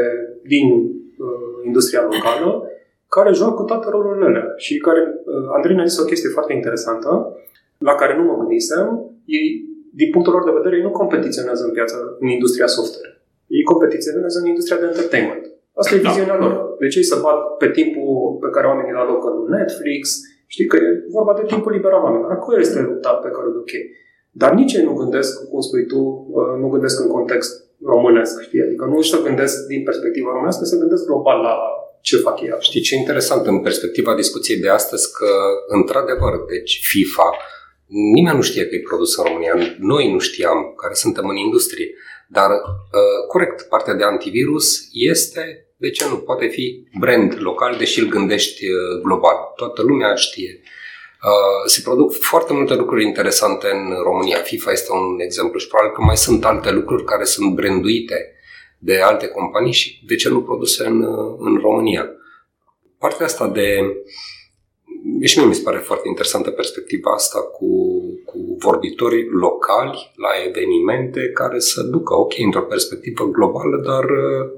din 0.44 0.68
uh, 0.74 1.66
industria 1.66 2.02
locală 2.12 2.64
care 3.08 3.32
joacă 3.34 3.64
toate 3.64 3.88
rolurile 3.90 4.26
alea 4.26 4.54
și 4.56 4.78
care, 4.78 5.00
uh, 5.00 5.50
Andrei 5.56 5.76
ne-a 5.76 5.86
zis 5.86 6.00
o 6.00 6.06
chestie 6.06 6.30
foarte 6.30 6.54
interesantă, 6.54 7.36
la 7.88 7.94
care 8.02 8.14
nu 8.18 8.24
mă 8.30 8.36
gândisem, 8.42 8.86
ei, 9.38 9.48
din 10.00 10.10
punctul 10.14 10.34
lor 10.34 10.44
de 10.46 10.58
vedere, 10.60 10.76
ei 10.76 10.88
nu 10.88 11.00
competiționează 11.02 11.64
în 11.66 11.74
piața, 11.78 11.98
în 12.24 12.28
industria 12.38 12.68
software. 12.78 13.14
Ei 13.58 13.64
competiționează 13.72 14.38
în 14.40 14.48
industria 14.54 14.80
de 14.82 14.86
entertainment. 14.92 15.44
Asta 15.80 15.96
e 15.96 16.00
da. 16.02 16.10
viziunea 16.10 16.38
da. 16.40 16.44
lor. 16.44 16.54
Deci 16.84 16.96
ei 17.00 17.12
să 17.12 17.18
bat 17.26 17.40
pe 17.62 17.68
timpul 17.78 18.38
pe 18.44 18.50
care 18.56 18.66
oamenii 18.68 18.94
îl 18.94 19.04
alocă 19.04 19.28
în 19.36 19.42
Netflix, 19.56 20.02
știi 20.54 20.70
că 20.72 20.76
e 20.76 20.88
vorba 21.18 21.34
de 21.40 21.46
timpul 21.52 21.72
liber 21.72 21.92
al 21.92 22.04
oamenilor. 22.04 22.32
Acolo 22.32 22.60
este 22.60 22.80
lupta 22.90 23.12
pe 23.24 23.30
care 23.36 23.46
o 23.48 23.56
duc 23.58 23.72
ei. 23.80 23.86
Dar 24.42 24.52
nici 24.60 24.74
ei 24.74 24.88
nu 24.90 24.94
gândesc, 25.02 25.32
cum 25.50 25.62
spui 25.68 25.86
tu, 25.92 26.00
uh, 26.38 26.54
nu 26.62 26.68
gândesc 26.74 26.98
în 27.04 27.10
context 27.18 27.52
românesc, 27.94 28.42
știi? 28.42 28.62
Adică 28.62 28.86
nu 28.86 29.02
să 29.02 29.26
gândesc 29.28 29.56
din 29.68 29.84
perspectiva 29.84 30.30
românească, 30.32 30.64
să 30.66 30.82
gândesc 30.84 31.06
global 31.06 31.40
la 31.48 31.56
ce 32.02 32.18
fac 32.18 32.42
ei. 32.42 32.56
Știi 32.60 32.82
ce 32.82 32.96
e 32.96 32.98
interesant 32.98 33.46
în 33.46 33.60
perspectiva 33.62 34.16
discuției 34.16 34.60
de 34.60 34.70
astăzi? 34.70 35.06
Că, 35.18 35.30
într-adevăr, 35.78 36.34
deci 36.54 36.80
FIFA, 36.90 37.30
nimeni 37.90 38.36
nu 38.36 38.42
știe 38.42 38.66
că 38.66 38.76
e 38.76 38.82
produs 38.82 39.18
în 39.18 39.24
România. 39.24 39.54
Noi 39.80 40.12
nu 40.12 40.20
știam, 40.20 40.74
care 40.82 40.94
suntem 40.94 41.28
în 41.28 41.36
industrie. 41.36 41.94
Dar, 42.28 42.50
uh, 42.50 43.28
corect, 43.28 43.62
partea 43.62 43.94
de 43.94 44.04
antivirus 44.04 44.88
este, 44.92 45.68
de 45.78 45.90
ce 45.90 46.08
nu, 46.10 46.16
poate 46.16 46.48
fi 46.48 46.84
brand 47.00 47.36
local, 47.40 47.76
deși 47.78 48.00
îl 48.00 48.08
gândești 48.08 48.66
uh, 48.66 49.02
global. 49.04 49.36
Toată 49.56 49.82
lumea 49.82 50.16
știe. 50.16 50.62
Uh, 51.24 51.66
se 51.66 51.82
produc 51.84 52.14
foarte 52.14 52.54
multe 52.54 52.76
lucruri 52.76 53.04
interesante 53.04 53.68
în 53.68 53.94
România. 54.04 54.38
FIFA 54.38 54.72
este 54.72 54.92
un 54.92 55.20
exemplu 55.20 55.60
și 55.60 55.68
probabil 55.68 55.96
că 55.96 56.02
mai 56.02 56.18
sunt 56.18 56.46
alte 56.46 56.72
lucruri 56.72 57.04
care 57.04 57.24
sunt 57.24 57.56
branduite 57.56 58.34
de 58.78 59.00
alte 59.00 59.28
companii 59.28 59.72
și 59.72 60.04
de 60.06 60.16
ce 60.16 60.30
nu 60.30 60.42
produse 60.42 60.86
în, 60.86 61.04
în 61.40 61.58
România. 61.62 62.10
Partea 63.00 63.26
asta 63.26 63.48
de... 63.48 63.80
Și 65.22 65.38
mie 65.38 65.48
mi 65.48 65.56
se 65.56 65.62
pare 65.62 65.78
foarte 65.78 66.08
interesantă 66.08 66.50
perspectiva 66.50 67.12
asta 67.12 67.40
cu, 67.40 67.68
cu 68.26 68.56
vorbitori 68.58 69.28
locali 69.32 70.12
la 70.16 70.30
evenimente 70.48 71.30
care 71.34 71.60
să 71.60 71.82
ducă, 71.82 72.14
ok, 72.14 72.34
într-o 72.38 72.62
perspectivă 72.62 73.26
globală, 73.26 73.82
dar 73.86 74.04
uh, 74.04 74.50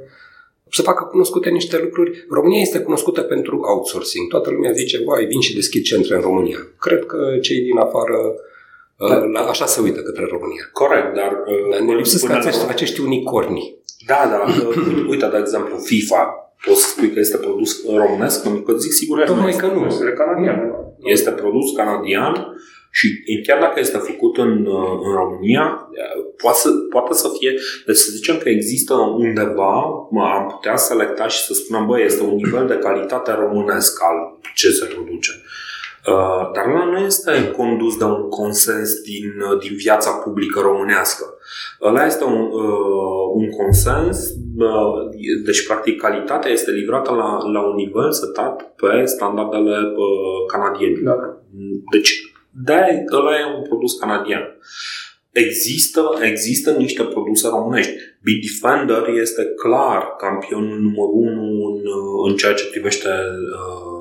să 0.71 0.81
facă 0.81 1.03
cunoscute 1.03 1.49
niște 1.49 1.79
lucruri. 1.83 2.25
România 2.29 2.61
este 2.61 2.79
cunoscută 2.79 3.21
pentru 3.21 3.59
outsourcing. 3.63 4.29
Toată 4.29 4.49
lumea 4.49 4.71
zice, 4.71 5.03
vai, 5.05 5.25
vin 5.25 5.39
și 5.39 5.55
deschid 5.55 5.83
centre 5.83 6.15
în 6.15 6.21
România. 6.21 6.67
Cred 6.79 7.05
că 7.05 7.37
cei 7.41 7.59
din 7.61 7.77
afară 7.77 8.17
uh, 8.97 9.09
da. 9.09 9.15
la, 9.15 9.39
așa 9.39 9.65
se 9.65 9.81
uită 9.81 10.01
către 10.01 10.25
România. 10.29 10.69
Corect, 10.73 11.13
dar... 11.15 11.31
Uh, 11.45 11.69
dar 11.71 11.79
ne 11.79 11.95
lipsesc 11.95 12.29
acești, 12.29 12.65
acești 12.67 13.01
unicorni. 13.01 13.75
Da, 14.05 14.27
da. 14.29 14.63
Uite, 15.09 15.27
de 15.27 15.37
exemplu, 15.37 15.77
FIFA, 15.77 16.50
poți 16.65 16.81
să 16.81 16.89
spui 16.89 17.11
că 17.13 17.19
este 17.19 17.37
produs 17.37 17.85
românesc? 17.95 18.43
Pentru 18.43 18.61
că 18.61 18.73
zic 18.73 18.91
sigur 18.91 19.23
Tocmai 19.23 19.55
că 19.55 19.65
nu. 19.65 19.85
Este 19.85 20.13
canadian. 20.13 20.59
Este 21.03 21.31
produs 21.31 21.75
canadian 21.75 22.33
și 22.91 23.07
chiar 23.47 23.59
dacă 23.59 23.79
este 23.79 23.97
făcut 23.97 24.37
în, 24.37 24.67
în 25.05 25.13
România, 25.15 25.89
poate 26.37 26.57
să, 26.57 26.69
poate 26.89 27.13
să 27.13 27.27
fie, 27.39 27.53
deci 27.85 27.95
să 27.95 28.11
zicem 28.11 28.37
că 28.37 28.49
există 28.49 28.93
undeva, 28.93 29.83
mă, 30.11 30.23
am 30.23 30.47
putea 30.47 30.75
selecta 30.75 31.27
și 31.27 31.43
să 31.43 31.53
spunem, 31.53 31.85
băi, 31.85 32.03
este 32.03 32.23
un 32.23 32.35
nivel 32.35 32.67
de 32.67 32.73
calitate 32.73 33.31
românesc 33.31 34.03
al 34.03 34.39
ce 34.55 34.69
se 34.69 34.85
produce. 34.85 35.31
Uh, 36.07 36.51
dar 36.53 36.65
ăla 36.65 36.85
nu 36.85 36.97
este 36.97 37.51
condus 37.57 37.97
de 37.97 38.03
un 38.03 38.29
consens 38.29 38.93
din, 38.93 39.25
uh, 39.51 39.59
din 39.59 39.75
viața 39.75 40.11
publică 40.11 40.59
românească. 40.59 41.25
Ăla 41.81 42.05
este 42.05 42.23
un, 42.23 42.39
uh, 42.41 43.20
un 43.35 43.49
consens, 43.49 44.33
deci 45.45 45.65
practic 45.67 46.01
calitatea 46.01 46.51
este 46.51 46.71
livrată 46.71 47.11
la, 47.11 47.51
la 47.51 47.61
un 47.67 47.75
nivel 47.75 48.11
setat 48.11 48.73
pe 48.75 49.05
standardele 49.05 49.77
canadiene. 50.47 50.99
Da. 51.03 51.15
Deci, 51.91 52.11
de 52.65 53.05
ăla 53.11 53.39
e 53.39 53.55
un 53.57 53.63
produs 53.67 53.93
canadian. 53.99 54.43
Există, 55.31 56.01
există 56.21 56.71
niște 56.71 57.03
produse 57.03 57.47
românești. 57.47 57.91
Bitdefender 58.23 59.03
este 59.21 59.43
clar 59.61 60.15
campionul 60.17 60.79
numărul 60.79 61.13
unu 61.13 61.47
în, 61.69 61.81
în 62.27 62.35
ceea 62.35 62.53
ce 62.53 62.69
privește 62.71 63.09
uh, 63.09 64.00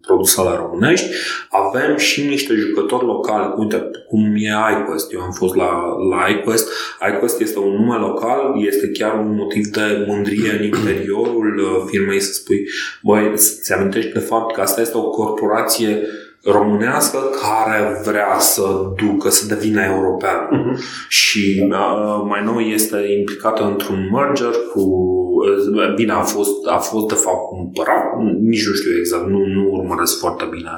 produsele 0.00 0.48
românești. 0.56 1.06
Avem 1.48 1.96
și 1.96 2.26
niște 2.26 2.54
jucători 2.54 3.04
locali, 3.04 3.54
uite 3.56 3.90
cum 4.08 4.34
e 4.36 4.78
iQuest. 4.78 5.12
Eu 5.12 5.20
am 5.20 5.30
fost 5.30 5.54
la, 5.54 5.70
la 6.10 6.28
iQuest. 6.28 6.68
iQuest 7.12 7.40
este 7.40 7.58
un 7.58 7.72
nume 7.72 7.96
local, 7.96 8.54
este 8.66 8.90
chiar 8.90 9.14
un 9.18 9.34
motiv 9.34 9.66
de 9.66 10.04
mândrie 10.06 10.52
în 10.58 10.64
interiorul 10.64 11.58
uh, 11.58 11.84
firmei 11.86 12.20
să 12.20 12.32
spui, 12.32 12.64
băi, 13.02 13.32
să-ți 13.34 13.72
amintești 13.72 14.12
de 14.12 14.18
fapt 14.18 14.54
că 14.54 14.60
asta 14.60 14.80
este 14.80 14.96
o 14.96 15.10
corporație 15.10 16.02
românească 16.44 17.18
care 17.18 18.00
vrea 18.04 18.38
să 18.38 18.62
ducă, 18.96 19.28
să 19.30 19.54
devină 19.54 19.82
european. 19.82 20.48
Uh-huh. 20.48 20.78
Și 21.08 21.68
uh, 21.70 22.22
mai 22.28 22.44
nou 22.44 22.58
este 22.58 22.96
implicată 23.18 23.64
într-un 23.64 24.08
merger 24.12 24.54
cu 24.72 24.80
uh, 24.80 25.19
bine, 25.94 26.12
a 26.12 26.20
fost, 26.20 26.66
a 26.66 26.76
fost 26.76 27.06
de 27.06 27.14
fapt 27.14 27.48
cumpărat, 27.48 28.04
nici 28.40 28.66
nu 28.66 28.74
știu 28.74 28.90
exact, 28.98 29.26
nu, 29.26 29.46
nu 29.46 29.68
urmăresc 29.70 30.18
foarte 30.18 30.48
bine, 30.50 30.70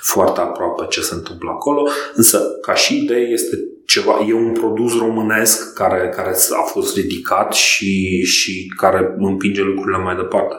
foarte 0.00 0.40
aproape 0.40 0.86
ce 0.88 1.00
se 1.00 1.14
întâmplă 1.14 1.50
acolo, 1.50 1.88
însă 2.14 2.58
ca 2.60 2.74
și 2.74 3.02
idee 3.02 3.28
este 3.28 3.58
ceva, 3.86 4.24
e 4.28 4.32
un 4.32 4.52
produs 4.52 4.98
românesc 4.98 5.72
care, 5.74 6.12
care 6.14 6.34
a 6.60 6.62
fost 6.62 6.96
ridicat 6.96 7.52
și, 7.52 8.22
și 8.22 8.72
care 8.76 9.14
împinge 9.18 9.62
lucrurile 9.62 9.98
mai 9.98 10.16
departe. 10.16 10.54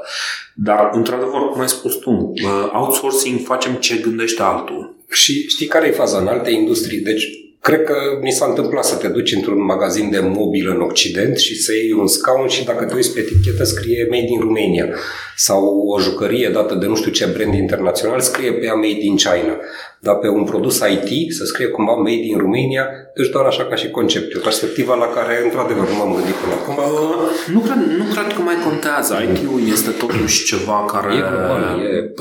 Dar, 0.56 0.90
într-adevăr, 0.94 1.50
cum 1.52 1.62
ai 1.62 1.70
spus 1.70 1.96
tu, 1.96 2.34
outsourcing 2.74 3.40
facem 3.40 3.74
ce 3.74 4.02
gândește 4.04 4.42
altul. 4.42 4.96
Și 5.10 5.48
știi 5.48 5.68
care 5.68 5.88
e 5.88 5.92
faza 5.92 6.18
în 6.18 6.28
alte 6.28 6.52
industrii? 6.52 7.00
Deci, 7.00 7.28
cred 7.62 7.84
că 7.84 7.96
mi 8.22 8.32
s-a 8.32 8.46
întâmplat 8.46 8.86
să 8.86 8.96
te 8.96 9.08
duci 9.08 9.36
într-un 9.36 9.64
magazin 9.64 10.10
de 10.10 10.20
mobil 10.20 10.70
în 10.70 10.82
Occident 10.82 11.38
și 11.38 11.62
să 11.62 11.74
iei 11.74 11.92
un 11.92 12.08
scaun 12.08 12.48
și 12.48 12.66
dacă 12.66 12.86
te 12.86 12.94
uiți 12.94 13.14
pe 13.14 13.20
etichetă 13.20 13.64
scrie 13.64 14.08
Made 14.10 14.28
in 14.28 14.40
Romania 14.40 14.96
sau 15.36 15.88
o 15.88 16.00
jucărie 16.00 16.50
dată 16.50 16.76
de 16.76 16.86
nu 16.86 16.96
știu 16.96 17.12
ce 17.12 17.26
brand 17.26 17.54
internațional 17.54 18.20
scrie 18.20 18.54
pe 18.54 18.66
ea 18.66 18.74
Made 18.74 19.02
in 19.02 19.16
China 19.16 19.58
dar 20.06 20.16
pe 20.16 20.28
un 20.28 20.44
produs 20.44 20.78
IT 20.78 21.34
să 21.34 21.44
scrie 21.46 21.68
cumva 21.68 21.94
made 21.94 22.26
in 22.32 22.38
Romania, 22.38 22.86
deci 23.16 23.30
doar 23.30 23.46
așa 23.46 23.64
ca 23.66 23.76
și 23.76 23.90
concept. 23.90 24.36
O 24.36 24.40
perspectiva 24.40 24.96
la 24.96 25.06
care, 25.06 25.34
într-adevăr, 25.44 25.88
nu 25.90 25.96
m-am 25.96 26.14
gândit 26.16 26.38
până 26.42 26.54
acum. 26.60 26.76
Uh, 26.78 27.30
nu, 27.54 27.60
cred, 27.60 27.80
nu 28.00 28.06
cred 28.14 28.28
că 28.36 28.42
mai 28.42 28.58
contează. 28.68 29.14
IT-ul 29.26 29.62
este 29.76 29.92
totuși 30.04 30.46
ceva 30.46 30.78
care... 30.94 31.14
E 31.14 31.24
global, 31.32 31.64
e... 31.86 32.14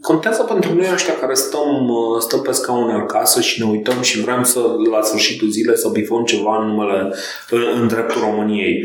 Contează 0.00 0.42
pentru 0.42 0.74
noi 0.74 0.88
ăștia 0.92 1.16
care 1.20 1.34
stăm, 1.34 1.70
uh, 1.88 2.20
stăm 2.20 2.40
pe 2.40 2.52
scaune 2.52 2.92
acasă 2.92 3.40
și 3.40 3.62
ne 3.62 3.70
uităm 3.70 3.93
și 4.02 4.20
vrem 4.20 4.42
să, 4.42 4.60
la 4.90 5.02
sfârșitul 5.02 5.48
zilei, 5.48 5.76
să 5.76 5.88
bifăm 5.88 6.24
ceva 6.24 6.62
în 6.62 6.68
numele, 6.68 7.12
în, 7.50 7.60
în 7.80 7.88
dreptul 7.88 8.20
României. 8.20 8.84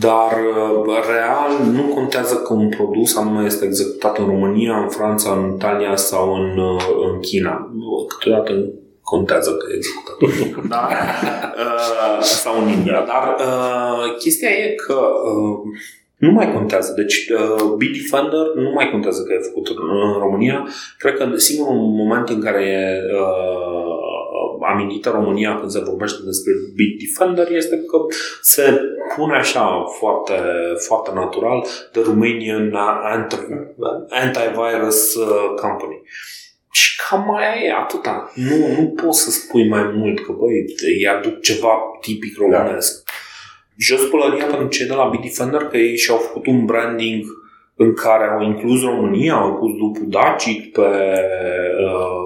Dar 0.00 0.32
uh, 0.32 0.94
real 1.14 1.72
nu 1.72 1.82
contează 1.82 2.34
că 2.34 2.52
un 2.52 2.68
produs 2.68 3.16
anume 3.16 3.44
este 3.44 3.64
executat 3.64 4.18
în 4.18 4.26
România, 4.26 4.76
în 4.76 4.88
Franța, 4.88 5.30
în 5.32 5.52
Italia 5.54 5.96
sau 5.96 6.34
în, 6.34 6.58
uh, 6.58 6.82
în 7.12 7.20
China. 7.20 7.70
Câteodată 8.08 8.52
contează 9.02 9.50
că 9.50 9.66
e 9.70 9.76
executat 9.76 10.16
în 10.20 10.28
România. 10.28 10.76
Dar, 10.76 10.90
uh, 11.56 12.22
sau 12.22 12.62
în 12.62 12.68
India. 12.68 13.04
Dar 13.06 13.36
uh, 13.38 14.16
chestia 14.18 14.48
e 14.48 14.74
că 14.86 14.94
uh, 14.94 15.58
nu 16.16 16.32
mai 16.32 16.52
contează. 16.52 16.92
Deci 16.96 17.28
uh, 17.28 17.74
Bitdefender 17.76 18.46
nu 18.54 18.70
mai 18.74 18.90
contează 18.90 19.22
că 19.22 19.32
e 19.32 19.48
făcut 19.48 19.66
în, 19.68 19.76
în 20.14 20.18
România. 20.18 20.66
Cred 20.98 21.16
că 21.16 21.36
singurul 21.36 21.76
moment 21.76 22.28
în 22.28 22.40
care 22.40 22.62
e 22.62 23.14
uh, 23.20 24.15
amintită 24.60 25.10
România 25.10 25.58
când 25.58 25.70
se 25.70 25.80
vorbește 25.80 26.18
despre 26.24 26.52
Big 26.74 26.92
Defender 27.00 27.50
este 27.50 27.76
că 27.76 27.98
se 28.40 28.80
pune 29.16 29.36
așa 29.36 29.84
foarte, 29.98 30.32
foarte 30.86 31.10
natural 31.14 31.66
The 31.92 32.02
Romanian 32.02 32.72
Antivirus 34.08 35.14
uh, 35.14 35.54
Company. 35.60 36.02
Și 36.70 37.00
cam 37.08 37.24
mai 37.24 37.66
e 37.66 37.72
atâta. 37.72 38.32
Nu, 38.34 38.80
nu 38.80 38.86
poți 38.88 39.20
să 39.20 39.30
spui 39.30 39.68
mai 39.68 39.82
mult 39.94 40.24
că, 40.24 40.32
băi, 40.32 40.64
îi 40.96 41.06
aduc 41.06 41.40
ceva 41.40 41.78
tipic 42.00 42.38
românesc. 42.38 43.04
Da. 43.04 43.12
Jos 43.78 44.08
pălăria 44.08 44.46
pentru 44.46 44.68
cei 44.68 44.86
de 44.86 44.94
la 44.94 45.08
Bitdefender 45.08 45.62
că 45.62 45.76
ei 45.76 45.96
și-au 45.96 46.16
făcut 46.16 46.46
un 46.46 46.64
branding 46.64 47.24
în 47.76 47.94
care 47.94 48.24
au 48.24 48.42
inclus 48.42 48.82
România, 48.82 49.34
au 49.34 49.54
pus 49.54 49.70
dupul 49.70 50.06
Dacic 50.08 50.72
pe 50.72 50.80
uh, 50.80 52.16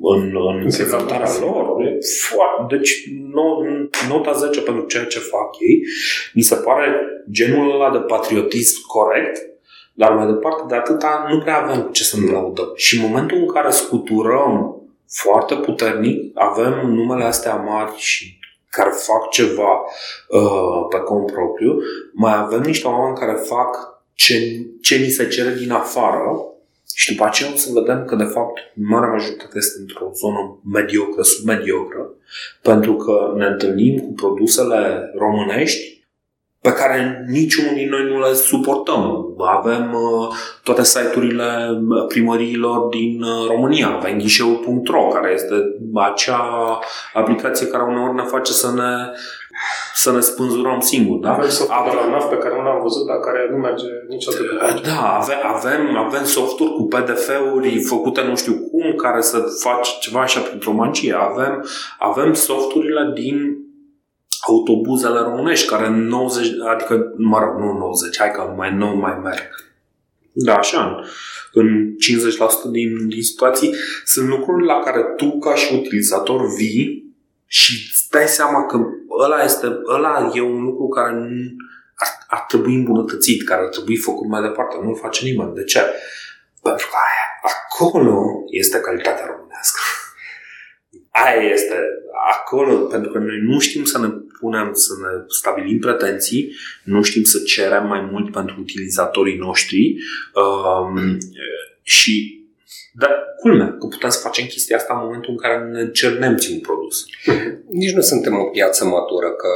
în, 0.00 0.36
în 0.36 0.60
prezentarea 0.60 1.30
lor. 1.40 1.76
Foarte, 2.28 2.76
deci 2.76 3.08
nota 4.08 4.32
10 4.32 4.60
pentru 4.60 4.86
ceea 4.86 5.04
ce 5.04 5.18
fac 5.18 5.60
ei. 5.60 5.82
Mi 6.34 6.42
se 6.42 6.54
pare 6.54 7.00
genul 7.30 7.74
ăla 7.74 7.90
de 7.90 7.98
patriotism 7.98 8.86
corect, 8.86 9.40
dar 9.94 10.12
mai 10.12 10.26
departe 10.26 10.62
de 10.68 10.74
atâta 10.74 11.26
nu 11.30 11.38
prea 11.38 11.62
avem 11.62 11.82
cu 11.82 11.90
ce 11.90 12.04
să 12.04 12.16
ne 12.20 12.30
laudăm. 12.30 12.72
Și 12.74 12.96
în 12.96 13.10
momentul 13.10 13.38
în 13.38 13.46
care 13.46 13.70
scuturăm 13.70 14.82
foarte 15.08 15.54
puternic, 15.54 16.30
avem 16.34 16.90
numele 16.90 17.24
astea 17.24 17.54
mari 17.54 17.92
și 17.96 18.38
care 18.70 18.90
fac 18.90 19.30
ceva 19.30 19.82
uh, 20.28 20.86
pe 20.88 20.98
cont 20.98 21.32
propriu, 21.32 21.78
mai 22.12 22.36
avem 22.36 22.60
niște 22.60 22.86
oameni 22.86 23.16
care 23.16 23.32
fac 23.32 24.00
ce, 24.14 24.34
ce 24.80 24.96
ni 24.96 25.08
se 25.08 25.28
cere 25.28 25.54
din 25.54 25.70
afară 25.70 26.57
și 27.00 27.12
după 27.12 27.24
aceea 27.26 27.50
o 27.52 27.56
să 27.56 27.70
vedem 27.72 28.04
că, 28.04 28.14
de 28.14 28.24
fapt, 28.24 28.58
marea 28.74 29.08
majoritate 29.08 29.54
este 29.56 29.80
într-o 29.80 30.10
zonă 30.14 30.60
mediocră, 30.72 31.22
submediocră, 31.22 32.10
pentru 32.62 32.94
că 32.94 33.32
ne 33.36 33.46
întâlnim 33.46 33.98
cu 33.98 34.12
produsele 34.12 35.10
românești 35.18 36.06
pe 36.60 36.72
care 36.72 37.24
niciunul 37.28 37.74
din 37.74 37.88
noi 37.88 38.04
nu 38.04 38.20
le 38.20 38.34
suportăm. 38.34 39.34
Avem 39.38 39.92
uh, 39.92 40.28
toate 40.62 40.84
site-urile 40.84 41.46
primăriilor 42.08 42.88
din 42.88 43.22
uh, 43.22 43.46
România, 43.48 43.88
avem 43.88 44.18
ghișeu.ro, 44.18 45.08
care 45.08 45.32
este 45.32 45.54
acea 45.94 46.78
aplicație 47.12 47.66
care 47.66 47.82
uneori 47.82 48.14
ne 48.14 48.22
face 48.22 48.52
să 48.52 48.72
ne 48.74 49.18
să 49.94 50.12
ne 50.12 50.20
spânzurăm 50.20 50.80
singuri. 50.80 51.20
Da? 51.20 51.32
Avem 51.32 51.48
softuri 51.48 51.78
avem, 51.78 51.92
de 51.92 51.96
la 51.96 52.10
NAF 52.10 52.28
pe 52.28 52.36
care 52.36 52.54
nu 52.54 52.62
l-am 52.62 52.82
văzut, 52.82 53.06
dar 53.06 53.16
care 53.16 53.48
nu 53.50 53.56
merge 53.56 53.86
niciodată. 54.08 54.80
Da, 54.82 55.16
avem, 55.16 55.38
avem, 55.42 55.96
avem 55.96 56.24
softuri 56.24 56.72
cu 56.72 56.82
PDF-uri 56.82 57.82
făcute 57.82 58.22
nu 58.22 58.36
știu 58.36 58.54
cum, 58.70 58.94
care 58.96 59.20
să 59.20 59.38
faci 59.60 59.98
ceva 59.98 60.20
așa 60.20 60.40
printr-o 60.40 60.72
magie. 60.72 61.14
Avem, 61.14 61.64
avem 61.98 62.32
softurile 62.32 63.12
din 63.14 63.36
autobuzele 64.40 65.18
românești, 65.18 65.68
care 65.68 65.88
90, 65.88 66.46
adică, 66.68 67.12
mă 67.16 67.38
rog, 67.38 67.58
nu 67.58 67.78
90, 67.78 68.18
hai 68.18 68.30
că 68.30 68.54
mai 68.56 68.74
nou 68.74 68.94
mai 68.94 69.18
merg. 69.22 69.48
Da, 70.32 70.54
așa, 70.54 71.00
în 71.52 71.94
50% 72.68 72.70
din, 72.70 73.08
din 73.08 73.22
situații 73.22 73.74
sunt 74.04 74.28
lucruri 74.28 74.66
la 74.66 74.78
care 74.78 75.02
tu, 75.16 75.38
ca 75.38 75.54
și 75.54 75.74
utilizator, 75.74 76.54
vii 76.56 77.14
și 77.46 77.72
îți 77.90 78.10
dai 78.10 78.26
seama 78.26 78.66
că 78.66 78.76
ăla, 79.18 79.42
este, 79.42 79.66
ăla 79.86 80.30
e 80.34 80.40
un 80.40 80.62
lucru 80.62 80.88
care 80.88 81.08
ar, 81.94 82.08
ar 82.28 82.44
trebui 82.48 82.74
îmbunătățit, 82.74 83.44
care 83.44 83.60
ar 83.60 83.68
trebui 83.68 83.96
făcut 83.96 84.28
mai 84.28 84.42
departe. 84.42 84.76
Nu-l 84.82 84.96
face 84.96 85.24
nimeni. 85.24 85.54
De 85.54 85.64
ce? 85.64 85.80
Pentru 86.62 86.86
că 86.90 86.96
aia, 87.08 87.54
acolo 87.54 88.44
este 88.50 88.80
calitatea 88.80 89.26
românească. 89.26 89.80
Aia 91.24 91.50
este 91.52 91.76
acolo, 92.30 92.76
pentru 92.76 93.10
că 93.10 93.18
noi 93.18 93.40
nu 93.40 93.58
știm 93.58 93.84
să 93.84 93.98
ne 93.98 94.08
punem, 94.40 94.72
să 94.72 94.92
ne 95.00 95.24
stabilim 95.28 95.78
pretenții, 95.78 96.54
nu 96.82 97.02
știm 97.02 97.22
să 97.22 97.38
cerem 97.38 97.86
mai 97.86 98.08
mult 98.10 98.32
pentru 98.32 98.56
utilizatorii 98.60 99.36
noștri 99.36 99.96
um, 100.34 101.18
și 101.82 102.37
dar 103.00 103.12
culmea, 103.40 103.76
că 103.78 103.86
putem 103.86 104.10
să 104.10 104.20
facem 104.20 104.46
chestia 104.46 104.76
asta 104.76 104.94
în 104.94 105.04
momentul 105.04 105.30
în 105.30 105.36
care 105.36 105.56
ne 105.58 105.90
cernem 105.90 106.34
un 106.52 106.60
produs. 106.60 106.96
Nici 107.70 107.94
nu 107.94 108.00
suntem 108.00 108.34
o 108.38 108.44
piață 108.44 108.84
matură, 108.84 109.30
că 109.30 109.50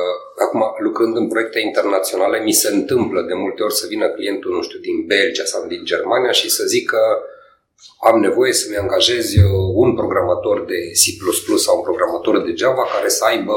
acum 0.44 0.62
lucrând 0.78 1.16
în 1.16 1.28
proiecte 1.28 1.60
internaționale 1.60 2.42
mi 2.42 2.52
se 2.52 2.68
întâmplă 2.74 3.20
de 3.22 3.34
multe 3.34 3.62
ori 3.62 3.74
să 3.74 3.86
vină 3.88 4.08
clientul, 4.08 4.50
nu 4.52 4.62
știu, 4.62 4.78
din 4.78 5.06
Belgia 5.06 5.44
sau 5.44 5.66
din 5.66 5.84
Germania 5.84 6.30
și 6.30 6.50
să 6.50 6.64
zică 6.64 6.98
am 8.00 8.20
nevoie 8.20 8.52
să-mi 8.52 8.76
angajez 8.76 9.34
un 9.74 9.94
programator 9.94 10.64
de 10.64 10.78
C++ 11.00 11.02
sau 11.56 11.76
un 11.76 11.82
programator 11.82 12.42
de 12.42 12.52
Java 12.56 12.84
care 12.94 13.08
să 13.08 13.24
aibă 13.24 13.54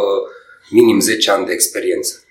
minim 0.70 1.00
10 1.00 1.32
ani 1.32 1.46
de 1.46 1.52
experiență. 1.52 2.24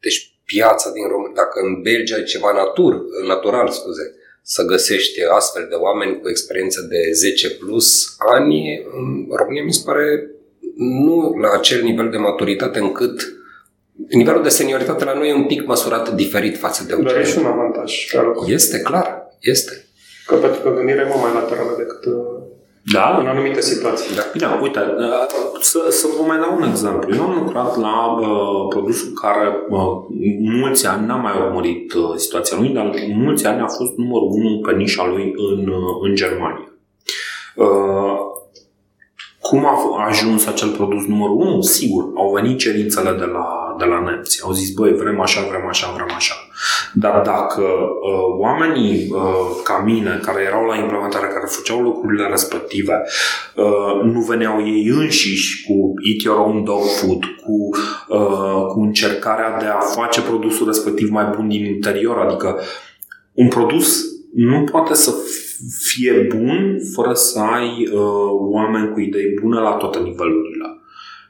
Deci 0.00 0.18
piața 0.44 0.90
din 0.90 1.06
România, 1.08 1.34
dacă 1.34 1.60
în 1.60 1.82
Belgia 1.82 2.16
e 2.16 2.22
ceva 2.22 2.52
natur, 2.52 2.92
natural, 3.26 3.68
scuze, 3.68 4.14
să 4.54 4.62
găsești 4.64 5.24
astfel 5.24 5.66
de 5.68 5.74
oameni 5.74 6.20
cu 6.20 6.28
experiență 6.28 6.80
de 6.80 7.12
10 7.12 7.50
plus 7.50 8.14
ani, 8.18 8.86
în 8.98 9.36
România 9.36 9.62
mi 9.64 9.72
se 9.72 9.82
pare 9.84 10.30
nu 10.76 11.34
la 11.42 11.50
acel 11.58 11.82
nivel 11.82 12.10
de 12.10 12.16
maturitate 12.16 12.78
încât 12.78 13.36
nivelul 14.08 14.42
de 14.42 14.48
senioritate 14.48 15.04
la 15.04 15.14
noi 15.14 15.28
e 15.28 15.34
un 15.34 15.46
pic 15.46 15.66
măsurat 15.66 16.14
diferit 16.14 16.58
față 16.58 16.84
de 16.84 17.02
Dar 17.02 17.16
e 17.16 17.24
și 17.24 17.38
un 17.38 17.44
avantaj. 17.44 18.12
Este, 18.46 18.80
clar, 18.80 19.26
este. 19.40 19.86
Că 20.26 20.34
pentru 20.34 20.60
că 20.60 20.74
gândirea 20.74 21.04
e 21.04 21.08
mult 21.08 21.22
mai 21.22 21.32
laterală 21.32 21.74
decât 21.78 22.04
uh, 22.04 22.12
Da? 22.92 23.16
în 23.20 23.26
anumite 23.26 23.60
situații. 23.60 24.14
Da. 24.14 24.22
Bine, 24.32 24.46
uite, 24.62 24.78
uh, 24.78 25.60
să, 25.60 25.86
să 25.90 26.06
vă 26.18 26.26
mai 26.26 26.38
dau 26.38 26.56
un 26.56 26.68
exemplu. 26.68 27.14
Eu 27.14 27.22
am 27.22 27.42
lucrat 27.44 27.76
la 27.76 28.16
uh, 28.20 28.66
produsul 28.68 29.12
care 29.22 29.56
uh, 29.68 29.80
mulți 30.40 30.86
ani, 30.86 31.06
n-am 31.06 31.20
mai 31.20 31.32
urmărit 31.46 31.92
uh, 31.92 32.14
situația 32.16 32.56
lui, 32.60 32.68
dar 32.68 32.90
mulți 33.14 33.46
ani 33.46 33.60
a 33.60 33.66
fost 33.66 33.96
numărul 33.96 34.28
unu 34.30 34.60
pe 34.60 34.72
nișa 34.72 35.06
lui 35.06 35.34
în, 35.36 35.68
uh, 35.68 36.08
în 36.08 36.14
Germania. 36.14 36.72
Uh, 37.56 38.16
cum 39.40 39.66
a 39.66 39.72
f- 39.78 40.00
a 40.00 40.06
ajuns 40.06 40.46
acel 40.46 40.68
produs 40.68 41.06
numărul 41.06 41.36
1? 41.36 41.60
Sigur, 41.60 42.04
au 42.16 42.32
venit 42.34 42.58
cerințele 42.58 43.10
de 43.18 43.24
la, 43.24 43.46
de 43.78 43.84
la 43.84 44.00
nemți. 44.00 44.40
Au 44.44 44.52
zis, 44.52 44.70
băi, 44.70 44.92
vrem 44.94 45.20
așa, 45.20 45.40
vrem 45.48 45.66
așa, 45.68 45.92
vrem 45.94 46.12
așa. 46.16 46.34
Dar 46.94 47.20
dacă 47.20 47.62
uh, 47.62 48.38
oamenii 48.38 49.08
uh, 49.10 49.60
ca 49.64 49.82
mine, 49.84 50.20
care 50.22 50.42
erau 50.42 50.64
la 50.64 50.76
implementare, 50.76 51.26
care 51.26 51.46
făceau 51.46 51.80
lucrurile 51.80 52.26
respective, 52.28 53.02
uh, 53.56 54.12
nu 54.12 54.20
veneau 54.20 54.66
ei 54.66 54.88
înșiși 54.88 55.64
cu 55.66 55.94
eat 56.10 56.22
your 56.22 56.38
own 56.38 56.64
dog 56.64 56.82
food, 57.00 57.24
cu, 57.44 57.68
uh, 58.08 58.66
cu 58.66 58.80
încercarea 58.80 59.58
de 59.58 59.64
a 59.64 59.78
face 59.78 60.20
produsul 60.20 60.66
respectiv 60.66 61.10
mai 61.10 61.32
bun 61.36 61.48
din 61.48 61.64
interior, 61.64 62.16
adică 62.16 62.60
un 63.32 63.48
produs 63.48 64.04
nu 64.34 64.64
poate 64.64 64.94
să 64.94 65.14
fie 65.78 66.26
bun 66.36 66.78
fără 66.94 67.12
să 67.14 67.38
ai 67.38 67.88
uh, 67.92 68.30
oameni 68.52 68.92
cu 68.92 69.00
idei 69.00 69.38
bune 69.42 69.60
la 69.60 69.70
toate 69.70 69.98
nivelurile. 69.98 70.77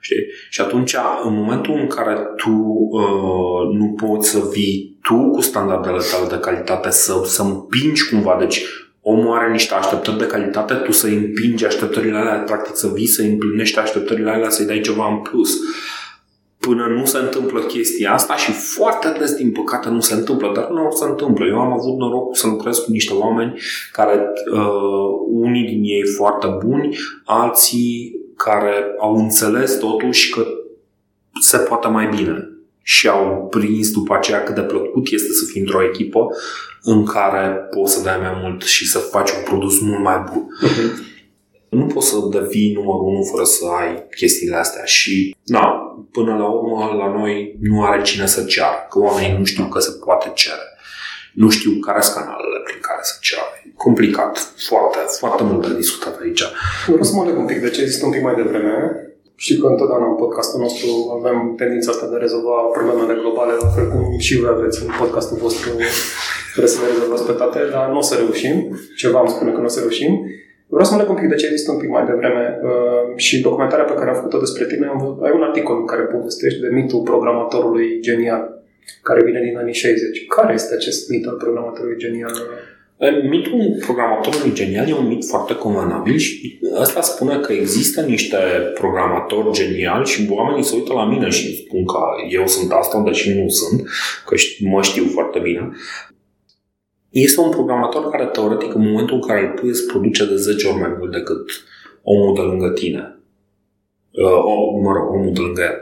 Știi? 0.00 0.26
Și 0.50 0.60
atunci, 0.60 0.94
în 1.24 1.34
momentul 1.34 1.74
în 1.74 1.86
care 1.86 2.18
tu 2.36 2.50
uh, 2.90 3.76
nu 3.78 3.94
poți 4.06 4.30
să 4.30 4.38
vii 4.52 4.98
tu 5.02 5.30
cu 5.30 5.40
standardele 5.40 5.98
tale 6.12 6.28
de 6.28 6.38
calitate, 6.38 6.90
să, 6.90 7.20
să 7.24 7.42
împingi 7.42 8.08
cumva, 8.08 8.36
deci 8.38 8.64
omul 9.00 9.36
are 9.36 9.50
niște 9.52 9.74
așteptări 9.74 10.18
de 10.18 10.26
calitate, 10.26 10.74
tu 10.74 10.92
să 10.92 11.06
împingi 11.06 11.66
așteptările 11.66 12.16
alea, 12.16 12.38
practic 12.38 12.76
să 12.76 12.90
vii 12.94 13.06
să 13.06 13.22
împlinești 13.22 13.78
așteptările 13.78 14.30
alea, 14.30 14.50
să-i 14.50 14.66
dai 14.66 14.80
ceva 14.80 15.08
în 15.08 15.18
plus 15.18 15.58
până 16.58 16.86
nu 16.86 17.04
se 17.04 17.18
întâmplă 17.18 17.60
chestia 17.60 18.12
asta 18.12 18.36
și 18.36 18.52
foarte 18.52 19.16
des, 19.18 19.34
din 19.34 19.52
păcate, 19.52 19.88
nu 19.88 20.00
se 20.00 20.14
întâmplă, 20.14 20.52
dar 20.54 20.68
nu 20.68 20.90
se 20.90 21.04
întâmplă. 21.08 21.46
Eu 21.46 21.58
am 21.58 21.72
avut 21.72 21.96
noroc 21.98 22.36
să 22.36 22.46
lucrez 22.46 22.78
cu 22.78 22.90
niște 22.90 23.14
oameni 23.14 23.60
care, 23.92 24.32
uh, 24.52 25.08
unii 25.30 25.64
din 25.64 25.82
ei 25.82 26.02
foarte 26.16 26.46
buni, 26.66 26.96
alții 27.24 28.12
care 28.44 28.94
au 28.98 29.16
înțeles 29.16 29.78
totuși 29.78 30.30
că 30.30 30.46
se 31.40 31.56
poate 31.56 31.88
mai 31.88 32.08
bine 32.16 32.48
și 32.82 33.08
au 33.08 33.46
prins 33.50 33.90
după 33.90 34.14
aceea 34.14 34.42
cât 34.42 34.54
de 34.54 34.60
plăcut 34.60 35.06
este 35.10 35.32
să 35.32 35.44
fii 35.52 35.60
într-o 35.60 35.84
echipă 35.84 36.26
în 36.82 37.04
care 37.04 37.54
poți 37.70 37.94
să 37.94 38.02
dai 38.02 38.18
mai 38.20 38.40
mult 38.42 38.62
și 38.62 38.88
să 38.88 38.98
faci 38.98 39.30
un 39.30 39.42
produs 39.44 39.80
mult 39.80 40.02
mai 40.02 40.24
bun. 40.32 40.46
Nu 41.68 41.86
poți 41.86 42.08
să 42.08 42.16
devii 42.30 42.72
numărul 42.72 43.06
unu 43.06 43.22
fără 43.30 43.44
să 43.44 43.64
ai 43.80 44.06
chestiile 44.16 44.56
astea 44.56 44.84
și, 44.84 45.36
na, 45.44 45.62
până 46.12 46.36
la 46.36 46.48
urmă, 46.48 46.94
la 46.98 47.18
noi 47.18 47.56
nu 47.60 47.84
are 47.84 48.02
cine 48.02 48.26
să 48.26 48.44
ceară, 48.44 48.86
că 48.90 48.98
oamenii 48.98 49.38
nu 49.38 49.44
știu 49.44 49.64
că 49.64 49.78
se 49.78 49.90
poate 50.04 50.30
cere. 50.34 50.77
Nu 51.42 51.48
știu 51.56 51.70
care 51.86 52.00
sunt 52.04 52.16
canalele 52.18 52.60
prin 52.66 52.80
care 52.88 53.02
să 53.10 53.14
ceară. 53.26 53.54
E 53.66 53.68
complicat. 53.86 54.32
Foarte, 54.70 55.00
foarte 55.22 55.42
mult 55.48 55.60
de 55.66 55.72
discutat 55.82 56.14
aici. 56.24 56.44
Vreau 56.92 57.08
să 57.10 57.14
mă 57.14 57.24
leg 57.28 57.36
un 57.42 57.48
pic 57.50 57.60
de 57.64 57.70
ce 57.74 57.80
există 57.82 58.04
un 58.06 58.14
pic 58.14 58.24
mai 58.28 58.38
devreme. 58.40 58.74
Știu 59.44 59.56
că 59.60 59.66
întotdeauna 59.70 60.08
în 60.10 60.20
podcastul 60.22 60.60
nostru 60.66 60.88
avem 61.18 61.36
tendința 61.60 61.90
asta 61.92 62.06
de 62.10 62.16
a 62.16 62.24
rezolva 62.26 62.56
problemele 62.76 63.20
globale, 63.22 63.52
la 63.64 63.70
fel 63.74 63.86
cum 63.92 64.02
și 64.26 64.40
voi 64.40 64.52
aveți 64.56 64.78
în 64.84 64.90
podcastul 65.00 65.36
vostru 65.44 65.68
trebuie 66.52 66.72
să 66.74 66.80
le 66.82 66.92
rezolvați 66.92 67.26
pe 67.28 67.34
toate, 67.40 67.58
dar 67.74 67.84
nu 67.92 67.98
o 68.02 68.06
să 68.10 68.14
reușim. 68.22 68.56
Ceva 69.02 69.18
îmi 69.20 69.34
spune 69.34 69.50
că 69.52 69.60
nu 69.60 69.70
o 69.70 69.74
să 69.76 69.80
reușim. 69.80 70.12
Vreau 70.74 70.86
să 70.86 70.92
mă 70.92 71.00
leg 71.00 71.08
un 71.14 71.20
pic 71.20 71.28
de 71.32 71.40
ce 71.40 71.46
există 71.46 71.70
un 71.72 71.80
pic 71.82 71.90
mai 71.96 72.04
devreme 72.10 72.44
uh, 72.68 73.02
și 73.24 73.44
documentarea 73.46 73.88
pe 73.88 73.98
care 73.98 74.08
am 74.10 74.20
făcut-o 74.20 74.44
despre 74.46 74.64
tine, 74.70 74.86
am 74.86 74.98
văzut, 75.02 75.18
ai 75.22 75.32
un 75.38 75.42
articol 75.48 75.76
în 75.82 75.88
care 75.92 76.02
povestești 76.02 76.60
de 76.64 76.68
mitul 76.78 77.00
programatorului 77.10 77.86
genial, 78.00 78.57
care 79.02 79.24
vine 79.24 79.40
din 79.40 79.56
anii 79.56 79.74
60. 79.74 80.26
Care 80.26 80.52
este 80.54 80.74
acest 80.74 81.08
mit 81.08 81.26
al 81.26 81.34
programatorului 81.34 81.98
genial? 81.98 82.32
Mitul 83.28 83.76
programatorului 83.80 84.52
genial 84.52 84.88
e 84.88 84.94
un 84.94 85.06
mit 85.06 85.24
foarte 85.24 85.54
convenabil 85.54 86.16
și 86.16 86.58
ăsta 86.80 87.00
spune 87.00 87.38
că 87.38 87.52
există 87.52 88.00
niște 88.00 88.36
programatori 88.74 89.52
geniali 89.52 90.06
și 90.06 90.26
oamenii 90.30 90.64
se 90.64 90.74
uită 90.76 90.92
la 90.92 91.08
mine 91.08 91.28
și 91.28 91.56
spun 91.56 91.84
că 91.84 91.98
eu 92.30 92.46
sunt 92.46 92.72
asta, 92.72 93.02
deși 93.06 93.40
nu 93.40 93.48
sunt, 93.48 93.88
că 94.26 94.34
mă 94.60 94.82
știu 94.82 95.04
foarte 95.12 95.38
bine. 95.38 95.70
Este 97.10 97.40
un 97.40 97.50
programator 97.50 98.10
care, 98.10 98.24
teoretic, 98.24 98.74
în 98.74 98.86
momentul 98.86 99.14
în 99.14 99.26
care 99.26 99.40
îl 99.40 99.52
pui, 99.60 99.68
îți 99.68 99.86
produce 99.86 100.26
de 100.26 100.36
10 100.36 100.66
ori 100.66 100.78
mai 100.78 100.94
mult 100.98 101.12
decât 101.12 101.50
omul 102.02 102.34
de 102.34 102.40
lângă 102.40 102.70
tine. 102.70 103.17
Uh, 104.24 104.80
mă 104.82 104.92
rog, 104.92 105.10
omul 105.14 105.32
de 105.32 105.40
lângă 105.40 105.62
el. 105.62 105.78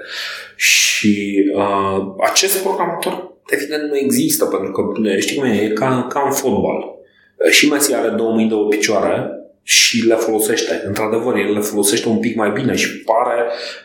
Și 0.57 1.45
uh, 1.55 1.99
acest 2.21 2.63
programator, 2.63 3.33
evident, 3.49 3.91
nu 3.91 3.97
există, 3.97 4.45
pentru 4.45 4.71
că, 4.71 4.83
știi 5.19 5.37
cum 5.37 5.45
e, 5.45 5.63
e 5.63 5.69
ca, 5.69 6.07
ca 6.09 6.23
în 6.27 6.33
fotbal. 6.33 6.95
Și 7.51 7.69
Messi 7.69 7.95
are 7.95 8.09
două 8.09 8.33
mâini, 8.33 8.49
două 8.49 8.69
picioare 8.69 9.31
și 9.63 10.07
le 10.07 10.15
folosește. 10.15 10.83
Într-adevăr, 10.87 11.37
el 11.37 11.53
le 11.53 11.61
folosește 11.61 12.09
un 12.09 12.19
pic 12.19 12.37
mai 12.37 12.51
bine 12.51 12.75
și 12.75 13.03
pare, 13.03 13.43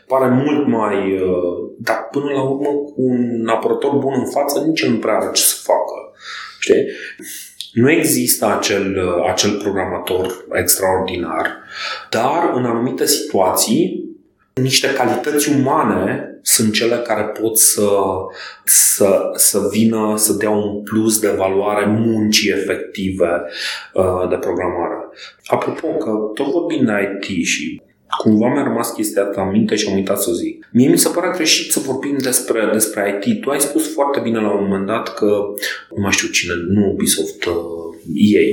pare 0.08 0.30
mult 0.30 0.68
mai... 0.68 1.14
Uh, 1.14 1.70
dar 1.80 2.08
până 2.12 2.32
la 2.34 2.42
urmă, 2.42 2.68
cu 2.68 2.94
un 2.96 3.48
apărător 3.48 3.92
bun 3.92 4.14
în 4.16 4.30
față, 4.30 4.64
nici 4.68 4.86
nu 4.86 4.98
prea 4.98 5.16
are 5.16 5.30
ce 5.34 5.42
să 5.42 5.56
facă. 5.64 6.12
Știi? 6.60 6.86
Nu 7.74 7.92
există 7.92 8.46
acel, 8.46 9.00
acel 9.32 9.52
programator 9.52 10.46
extraordinar, 10.54 11.64
dar 12.10 12.52
în 12.56 12.66
anumite 12.66 13.06
situații, 13.06 14.11
niște 14.54 14.94
calități 14.94 15.50
umane 15.50 16.40
sunt 16.42 16.74
cele 16.74 16.96
care 16.96 17.22
pot 17.22 17.58
să, 17.58 17.90
să, 18.66 19.32
să 19.36 19.60
vină 19.72 20.14
să 20.18 20.34
dea 20.34 20.50
un 20.50 20.84
plus 20.84 21.20
de 21.20 21.30
valoare 21.38 21.86
muncii 21.86 22.52
efective 22.52 23.44
uh, 23.94 24.30
de 24.30 24.36
programare. 24.36 24.96
Apropo, 25.46 25.88
că 25.88 26.12
tot 26.34 26.52
vorbim 26.52 26.86
de 26.86 26.92
IT 27.22 27.46
și 27.46 27.82
cumva 28.18 28.48
mi-a 28.48 28.64
rămas 28.64 28.92
chestia 28.92 29.24
asta 29.24 29.42
în 29.42 29.50
minte 29.52 29.76
și 29.76 29.88
am 29.90 29.96
uitat 29.96 30.22
să 30.22 30.30
o 30.30 30.34
zic. 30.34 30.68
Mie 30.72 30.90
mi 30.90 30.98
se 30.98 31.10
pare 31.10 31.32
greșit 31.36 31.72
să 31.72 31.80
vorbim 31.80 32.18
despre, 32.18 32.70
despre 32.74 33.22
IT. 33.24 33.42
Tu 33.42 33.50
ai 33.50 33.60
spus 33.60 33.94
foarte 33.94 34.20
bine 34.20 34.40
la 34.40 34.52
un 34.52 34.64
moment 34.64 34.86
dat 34.86 35.14
că, 35.14 35.26
nu 35.96 36.02
mai 36.02 36.12
știu 36.12 36.28
cine, 36.28 36.54
nu 36.70 36.90
Ubisoft, 36.92 37.46
uh, 37.46 37.54
EA. 38.16 38.50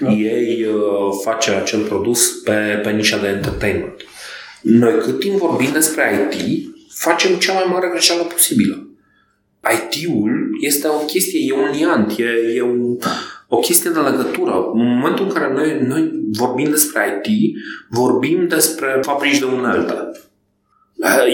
Da. 0.00 0.10
EA 0.10 0.70
uh, 0.70 1.12
face 1.24 1.50
acel 1.50 1.80
produs 1.80 2.40
pe, 2.44 2.80
pe 2.82 2.90
nișa 2.90 3.18
de 3.18 3.28
entertainment. 3.28 4.04
Noi 4.62 4.98
cât 4.98 5.18
timp 5.18 5.38
vorbim 5.38 5.72
despre 5.72 6.30
IT, 6.32 6.68
facem 6.92 7.34
cea 7.34 7.52
mai 7.52 7.64
mare 7.70 7.88
greșeală 7.90 8.22
posibilă. 8.22 8.88
IT-ul 9.74 10.30
este 10.60 10.88
o 10.88 11.04
chestie, 11.04 11.40
e 11.46 11.52
un 11.52 11.70
liant, 11.72 12.18
e, 12.18 12.54
e 12.56 12.62
un, 12.62 12.98
o 13.48 13.56
chestie 13.56 13.90
de 13.90 13.98
legătură. 13.98 14.70
În 14.72 14.86
momentul 14.86 15.24
în 15.24 15.32
care 15.32 15.52
noi, 15.52 15.86
noi 15.86 16.10
vorbim 16.32 16.70
despre 16.70 17.22
IT, 17.24 17.56
vorbim 17.90 18.48
despre 18.48 18.98
fabrici 19.02 19.38
de 19.38 19.44
unelte. 19.44 19.94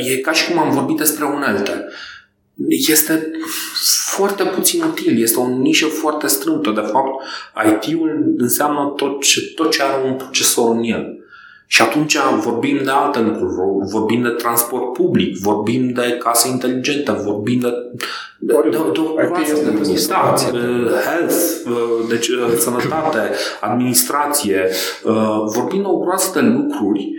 E 0.08 0.16
ca 0.16 0.32
și 0.32 0.50
cum 0.50 0.58
am 0.58 0.70
vorbit 0.70 0.96
despre 0.96 1.24
unelte. 1.24 1.84
Este 2.68 3.30
foarte 4.06 4.44
puțin 4.44 4.82
util, 4.82 5.22
este 5.22 5.38
o 5.38 5.48
nișă 5.48 5.86
foarte 5.86 6.26
strâmtă. 6.26 6.70
De 6.70 6.80
fapt, 6.80 7.22
IT-ul 7.66 8.34
înseamnă 8.36 8.92
tot 8.96 9.22
ce, 9.22 9.52
tot 9.54 9.70
ce 9.70 9.82
are 9.82 10.08
un 10.08 10.14
procesor 10.14 10.76
în 10.76 10.82
el. 10.82 11.25
Și 11.66 11.82
atunci 11.82 12.16
vorbim 12.42 12.80
de 12.84 12.90
alte 12.90 13.20
lucruri, 13.20 13.54
vorbim 13.90 14.22
de 14.22 14.28
transport 14.28 14.92
public, 14.92 15.38
vorbim 15.38 15.92
de 15.92 16.16
case 16.18 16.48
inteligente, 16.48 17.12
vorbim 17.12 17.60
de, 17.60 17.68
de, 18.38 18.54
de, 18.62 18.70
de, 18.70 18.76
de, 19.64 19.92
de 19.92 20.06
da, 20.08 20.34
health, 21.04 21.34
deci 22.08 22.30
sănătate, 22.58 23.30
administrație, 23.60 24.68
vorbim 25.54 25.80
de 25.80 25.88
o 25.88 25.98
groază 25.98 26.30
de 26.34 26.40
lucruri 26.40 27.10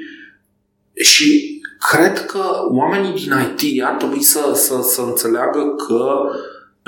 și 0.94 1.62
cred 1.92 2.26
că 2.26 2.44
oamenii 2.70 3.14
din 3.14 3.34
IT 3.58 3.84
ar 3.84 3.94
trebui 3.94 4.22
să, 4.22 4.52
să, 4.54 4.80
să 4.82 5.02
înțeleagă 5.02 5.76
că 5.88 6.30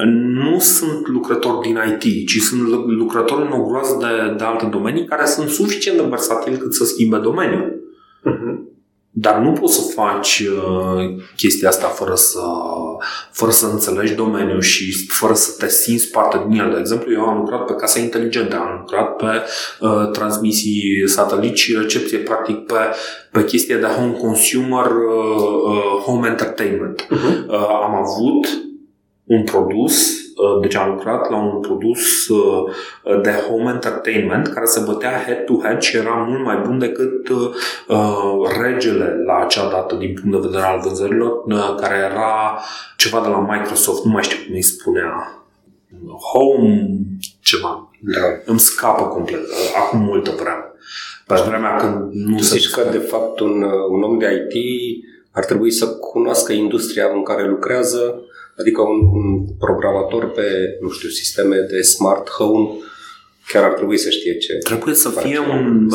nu 0.05 0.59
sunt 0.59 1.07
lucrători 1.07 1.61
din 1.61 1.77
IT, 1.87 2.27
ci 2.27 2.41
sunt 2.41 2.61
lucrători 2.87 3.41
în 3.41 3.59
o 3.59 3.63
groază 3.63 3.97
de, 3.99 4.35
de 4.37 4.43
alte 4.43 4.65
domenii 4.65 5.05
care 5.05 5.25
sunt 5.25 5.49
suficient 5.49 5.97
de 5.97 6.05
versatili 6.09 6.57
cât 6.57 6.73
să 6.73 6.85
schimbe 6.85 7.17
domeniul. 7.17 7.81
Uh-huh. 8.25 8.67
Dar 9.11 9.37
nu 9.37 9.51
poți 9.51 9.75
să 9.75 9.91
faci 9.95 10.39
uh, 10.39 11.23
chestia 11.35 11.69
asta 11.69 11.87
fără 11.87 12.15
să, 12.15 12.41
fără 13.31 13.51
să 13.51 13.65
înțelegi 13.65 14.13
domeniul 14.13 14.61
și 14.61 15.07
fără 15.07 15.33
să 15.33 15.55
te 15.57 15.69
simți 15.69 16.11
parte 16.11 16.45
din 16.47 16.59
el. 16.59 16.71
De 16.71 16.79
exemplu, 16.79 17.11
eu 17.11 17.21
am 17.21 17.37
lucrat 17.37 17.65
pe 17.65 17.73
case 17.73 17.99
inteligente, 17.99 18.55
am 18.55 18.77
lucrat 18.79 19.15
pe 19.15 19.41
uh, 19.79 20.09
transmisii 20.11 21.03
satelit 21.05 21.55
și 21.55 21.77
recepție, 21.77 22.17
practic 22.17 22.55
pe, 22.55 22.75
pe 23.31 23.45
chestia 23.45 23.77
de 23.77 23.85
home 23.85 24.17
consumer, 24.17 24.85
uh, 24.85 25.63
uh, 25.65 26.01
home 26.05 26.27
entertainment. 26.27 27.01
Uh-huh. 27.05 27.47
Uh, 27.47 27.67
am 27.83 27.95
avut 27.95 28.68
un 29.29 29.43
produs 29.43 30.19
deci 30.61 30.75
am 30.75 30.89
lucrat 30.89 31.29
la 31.29 31.37
un 31.37 31.59
produs 31.59 32.27
de 33.23 33.29
home 33.29 33.71
entertainment 33.71 34.47
care 34.47 34.65
se 34.65 34.83
bătea 34.85 35.23
head-to-head 35.25 35.81
și 35.81 35.97
era 35.97 36.13
mult 36.27 36.43
mai 36.43 36.61
bun 36.65 36.79
decât 36.79 37.27
regele 38.61 39.23
la 39.25 39.39
acea 39.43 39.69
dată 39.69 39.95
din 39.95 40.13
punct 40.13 40.31
de 40.31 40.47
vedere 40.47 40.63
al 40.63 40.79
vânzărilor, 40.79 41.43
care 41.79 41.95
era 41.95 42.59
ceva 42.97 43.21
de 43.21 43.27
la 43.27 43.39
Microsoft, 43.39 44.03
nu 44.03 44.11
mai 44.11 44.23
știu 44.23 44.37
cum 44.45 44.55
îi 44.55 44.61
spunea. 44.61 45.33
Home 46.33 46.87
ceva. 47.41 47.91
Da. 47.99 48.21
Îmi 48.45 48.59
scapă 48.59 49.03
complet. 49.03 49.41
Acum 49.77 49.99
multă 49.99 50.31
vreme. 50.35 50.63
Pe 51.27 51.35
vremea 51.47 51.75
când 51.75 52.13
nu 52.13 52.37
tu 52.37 52.43
se... 52.43 52.57
zici 52.57 52.69
că, 52.69 52.87
de 52.91 52.97
fapt, 52.97 53.39
un, 53.39 53.61
un 53.89 54.01
om 54.03 54.17
de 54.17 54.49
IT 54.51 54.55
ar 55.31 55.45
trebui 55.45 55.71
să 55.71 55.87
cunoască 55.87 56.53
industria 56.53 57.05
în 57.13 57.23
care 57.23 57.47
lucrează, 57.47 58.21
adică 58.59 58.81
un, 58.81 58.99
un 59.19 59.45
programator 59.57 60.31
pe, 60.31 60.47
nu 60.81 60.89
știu, 60.89 61.09
sisteme 61.09 61.55
de 61.55 61.81
smart 61.81 62.29
home 62.29 62.69
chiar 63.51 63.63
ar 63.63 63.73
trebui 63.73 63.97
să 63.97 64.09
știe 64.09 64.37
ce. 64.37 64.53
Trebuie 64.53 64.95
să 64.95 65.09
fie 65.09 65.39
un, 65.39 65.89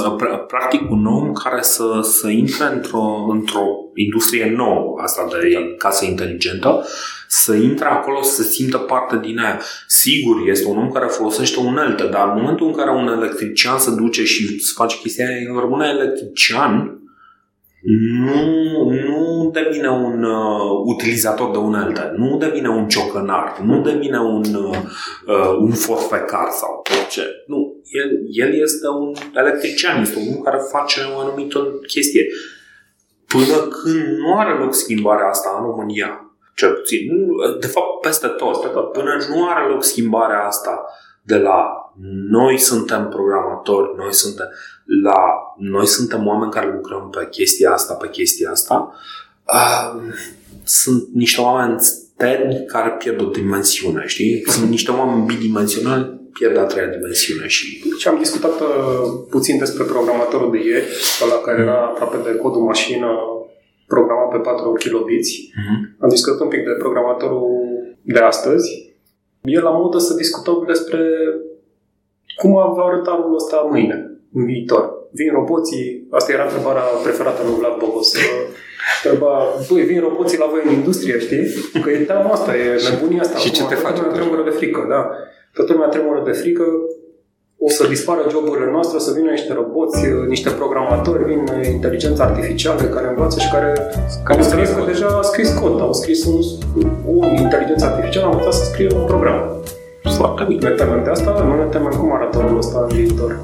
practic 0.46 0.90
un 0.90 1.06
om 1.06 1.32
care 1.32 1.62
să, 1.62 2.00
să 2.02 2.28
intre 2.28 2.64
într-o, 2.74 3.26
într-o 3.30 3.66
industrie 3.94 4.52
nouă, 4.56 4.98
asta 5.02 5.28
de 5.30 5.48
da. 5.52 5.60
casă 5.78 6.04
inteligentă, 6.04 6.86
să 7.28 7.54
intre 7.54 7.86
acolo, 7.86 8.22
să 8.22 8.42
se 8.42 8.48
simtă 8.48 8.78
parte 8.78 9.18
din 9.22 9.38
ea. 9.38 9.60
Sigur, 9.86 10.48
este 10.48 10.66
un 10.68 10.78
om 10.78 10.90
care 10.90 11.06
folosește 11.06 11.60
unelte, 11.60 12.06
dar 12.06 12.28
în 12.28 12.40
momentul 12.40 12.66
în 12.66 12.72
care 12.72 12.90
un 12.90 13.08
electrician 13.08 13.78
se 13.78 13.90
duce 13.90 14.24
și 14.24 14.60
să 14.60 14.72
face 14.74 14.96
chestia 14.98 15.26
aia, 15.26 15.60
rămâne 15.60 15.88
electrician, 15.88 16.98
nu, 18.24 18.40
nu 18.90 19.03
devine 19.54 19.90
un 19.90 20.22
uh, 20.22 20.82
utilizator 20.84 21.50
de 21.50 21.56
unelte, 21.56 22.12
nu 22.16 22.36
devine 22.36 22.68
un 22.68 22.88
ciocănar, 22.88 23.58
nu 23.62 23.80
devine 23.80 24.20
un, 24.20 24.44
uh, 24.54 24.76
uh, 25.26 25.56
un 25.58 25.70
forfecar 25.70 26.48
sau 26.50 26.82
orice. 26.98 27.22
Nu, 27.46 27.82
el, 27.84 28.10
el 28.46 28.60
este 28.62 28.88
un 28.88 29.12
electrician, 29.34 30.00
este 30.00 30.18
un 30.18 30.34
om 30.36 30.42
care 30.42 30.58
face 30.72 31.00
o 31.16 31.18
anumită 31.18 31.58
chestie. 31.86 32.26
Până 33.26 33.56
când 33.68 34.18
nu 34.18 34.38
are 34.38 34.58
loc 34.58 34.74
schimbarea 34.74 35.28
asta 35.28 35.56
în 35.58 35.64
România, 35.64 36.34
cel 36.56 36.72
puțin, 36.72 37.00
de 37.60 37.66
fapt 37.66 38.00
peste 38.00 38.26
tot, 38.26 38.60
peste 38.60 38.68
tot, 38.68 38.92
până 38.92 39.16
nu 39.28 39.48
are 39.48 39.68
loc 39.68 39.82
schimbarea 39.82 40.46
asta 40.46 40.84
de 41.22 41.36
la 41.36 41.84
noi 42.30 42.58
suntem 42.58 43.08
programatori, 43.08 43.92
noi 43.96 44.12
suntem 44.12 44.48
la 45.02 45.18
noi 45.58 45.86
suntem 45.86 46.26
oameni 46.26 46.50
care 46.52 46.72
lucrăm 46.72 47.10
pe 47.10 47.28
chestia 47.30 47.72
asta, 47.72 47.94
pe 47.94 48.08
chestia 48.08 48.50
asta. 48.50 48.94
Uh, 49.46 50.02
sunt 50.64 51.08
niște 51.12 51.40
oameni 51.40 51.80
steri 51.80 52.64
care 52.66 52.90
pierd 52.90 53.20
o 53.20 53.24
dimensiune, 53.24 54.02
știi? 54.06 54.42
Sunt 54.46 54.70
niște 54.70 54.90
oameni 54.90 55.24
bidimensionali 55.24 56.22
pierd 56.32 56.56
a 56.56 56.64
treia 56.64 56.88
dimensiune 56.88 57.46
și... 57.46 57.66
Și 57.98 58.08
am 58.08 58.18
discutat 58.18 58.60
uh, 58.60 58.66
puțin 59.30 59.58
despre 59.58 59.84
programatorul 59.84 60.50
de 60.50 60.58
ieri, 60.68 60.86
la 61.30 61.38
care 61.44 61.62
era 61.62 61.78
aproape 61.84 62.16
de 62.24 62.36
codul 62.36 62.62
mașină 62.62 63.08
programat 63.86 64.28
pe 64.30 64.36
4 64.36 64.72
kilobiți. 64.72 65.50
Uh-huh. 65.50 65.98
Am 65.98 66.08
discutat 66.08 66.40
un 66.40 66.48
pic 66.48 66.64
de 66.64 66.74
programatorul 66.78 67.48
de 68.02 68.18
astăzi. 68.18 68.94
E 69.42 69.60
la 69.60 69.70
modă 69.70 69.98
să 69.98 70.14
discutăm 70.14 70.64
despre 70.66 71.00
cum 72.36 72.52
va 72.52 72.84
arăta 72.84 73.10
anul 73.10 73.34
ăsta 73.34 73.68
mâine, 73.70 74.10
în 74.32 74.44
viitor. 74.44 74.92
Vin 75.12 75.30
roboții, 75.32 76.06
asta 76.10 76.32
era 76.32 76.44
întrebarea 76.44 76.82
preferată 76.82 77.42
lui 77.42 77.54
Vlad 77.58 77.78
Bogos. 77.78 78.14
Întreba, 79.04 79.32
băi, 79.68 79.82
vin 79.90 80.00
roboții 80.00 80.38
la 80.38 80.48
voi 80.52 80.62
în 80.64 80.72
industrie, 80.80 81.16
știi? 81.18 81.44
Că 81.82 81.90
e 81.90 81.98
teama 82.12 82.30
asta, 82.30 82.50
e 82.56 82.66
nebunia 82.90 83.20
asta. 83.20 83.38
Și 83.38 83.50
ce 83.50 83.62
te 83.64 83.74
face? 83.74 84.00
Toată 84.00 84.00
lumea 84.00 84.16
tremură 84.18 84.42
de 84.48 84.56
frică, 84.58 84.80
da. 84.94 85.00
Toată 85.56 85.72
lumea 85.72 85.88
tremură 85.88 86.20
de 86.24 86.34
frică, 86.42 86.64
o 87.66 87.68
să 87.76 87.86
dispară 87.86 88.22
joburile 88.30 88.70
noastre, 88.70 88.96
o 88.96 89.00
să 89.00 89.12
vină 89.18 89.30
niște 89.30 89.52
roboți, 89.52 90.00
niște 90.28 90.50
programatori, 90.50 91.24
vin 91.24 91.42
inteligența 91.72 92.24
artificială 92.24 92.82
care 92.82 93.06
învață 93.08 93.40
și 93.40 93.50
care, 93.54 93.70
care 94.24 94.38
au 94.40 94.48
scris 94.52 94.70
că 94.70 94.82
deja 94.86 95.06
a 95.06 95.22
scris 95.22 95.48
cod, 95.60 95.80
au 95.80 95.92
scris 95.92 96.24
un, 96.24 96.38
o 97.14 97.26
inteligență 97.44 97.84
artificială, 97.84 98.26
a 98.26 98.30
învățat 98.30 98.52
să 98.52 98.64
scrie 98.64 98.88
un 98.94 99.04
program. 99.04 99.38
Foarte 100.02 100.44
bine. 100.48 100.68
Ne 100.68 100.74
temem 100.74 101.04
de 101.04 101.10
asta, 101.10 101.30
nu 101.48 101.54
ne 101.62 101.68
temem 101.70 101.92
cum 102.00 102.12
arată 102.12 102.38
omul 102.38 102.58
ăsta 102.58 102.86
în 102.88 102.96
viitor. 102.96 103.40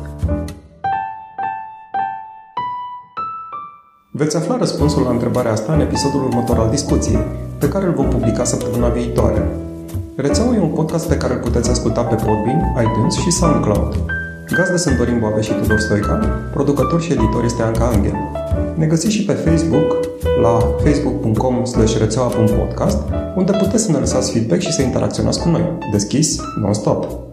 Veți 4.21 4.37
afla 4.37 4.57
răspunsul 4.57 5.03
la 5.03 5.11
întrebarea 5.11 5.53
asta 5.53 5.73
în 5.73 5.81
episodul 5.81 6.25
următor 6.25 6.59
al 6.59 6.71
discuției, 6.71 7.19
pe 7.59 7.69
care 7.69 7.87
îl 7.87 7.93
vom 7.93 8.09
publica 8.09 8.45
săptămâna 8.45 8.89
viitoare. 8.89 9.49
Rețeaua 10.17 10.55
e 10.55 10.59
un 10.59 10.69
podcast 10.69 11.09
pe 11.09 11.17
care 11.17 11.35
îl 11.35 11.41
puteți 11.41 11.71
asculta 11.71 12.03
pe 12.03 12.15
Podbean, 12.15 12.61
iTunes 12.83 13.15
și 13.15 13.31
SoundCloud. 13.31 13.97
Gazde 14.57 14.77
sunt 14.77 14.97
Dorin 14.97 15.19
Boave 15.19 15.41
și 15.41 15.53
Tudor 15.53 15.79
Stoica, 15.79 16.15
producător 16.53 17.01
și 17.01 17.13
editor 17.13 17.45
este 17.45 17.63
Anca 17.63 17.85
Angel. 17.85 18.17
Ne 18.77 18.87
găsiți 18.87 19.15
și 19.15 19.25
pe 19.25 19.33
Facebook 19.33 19.97
la 20.43 20.59
facebook.com 20.83 21.63
rețeaua.podcast, 21.99 22.99
unde 23.37 23.53
puteți 23.53 23.85
să 23.85 23.91
ne 23.91 23.99
lăsați 23.99 24.33
feedback 24.33 24.61
și 24.61 24.73
să 24.73 24.83
interacționați 24.83 25.41
cu 25.41 25.49
noi, 25.49 25.79
deschis, 25.93 26.37
non-stop. 26.61 27.30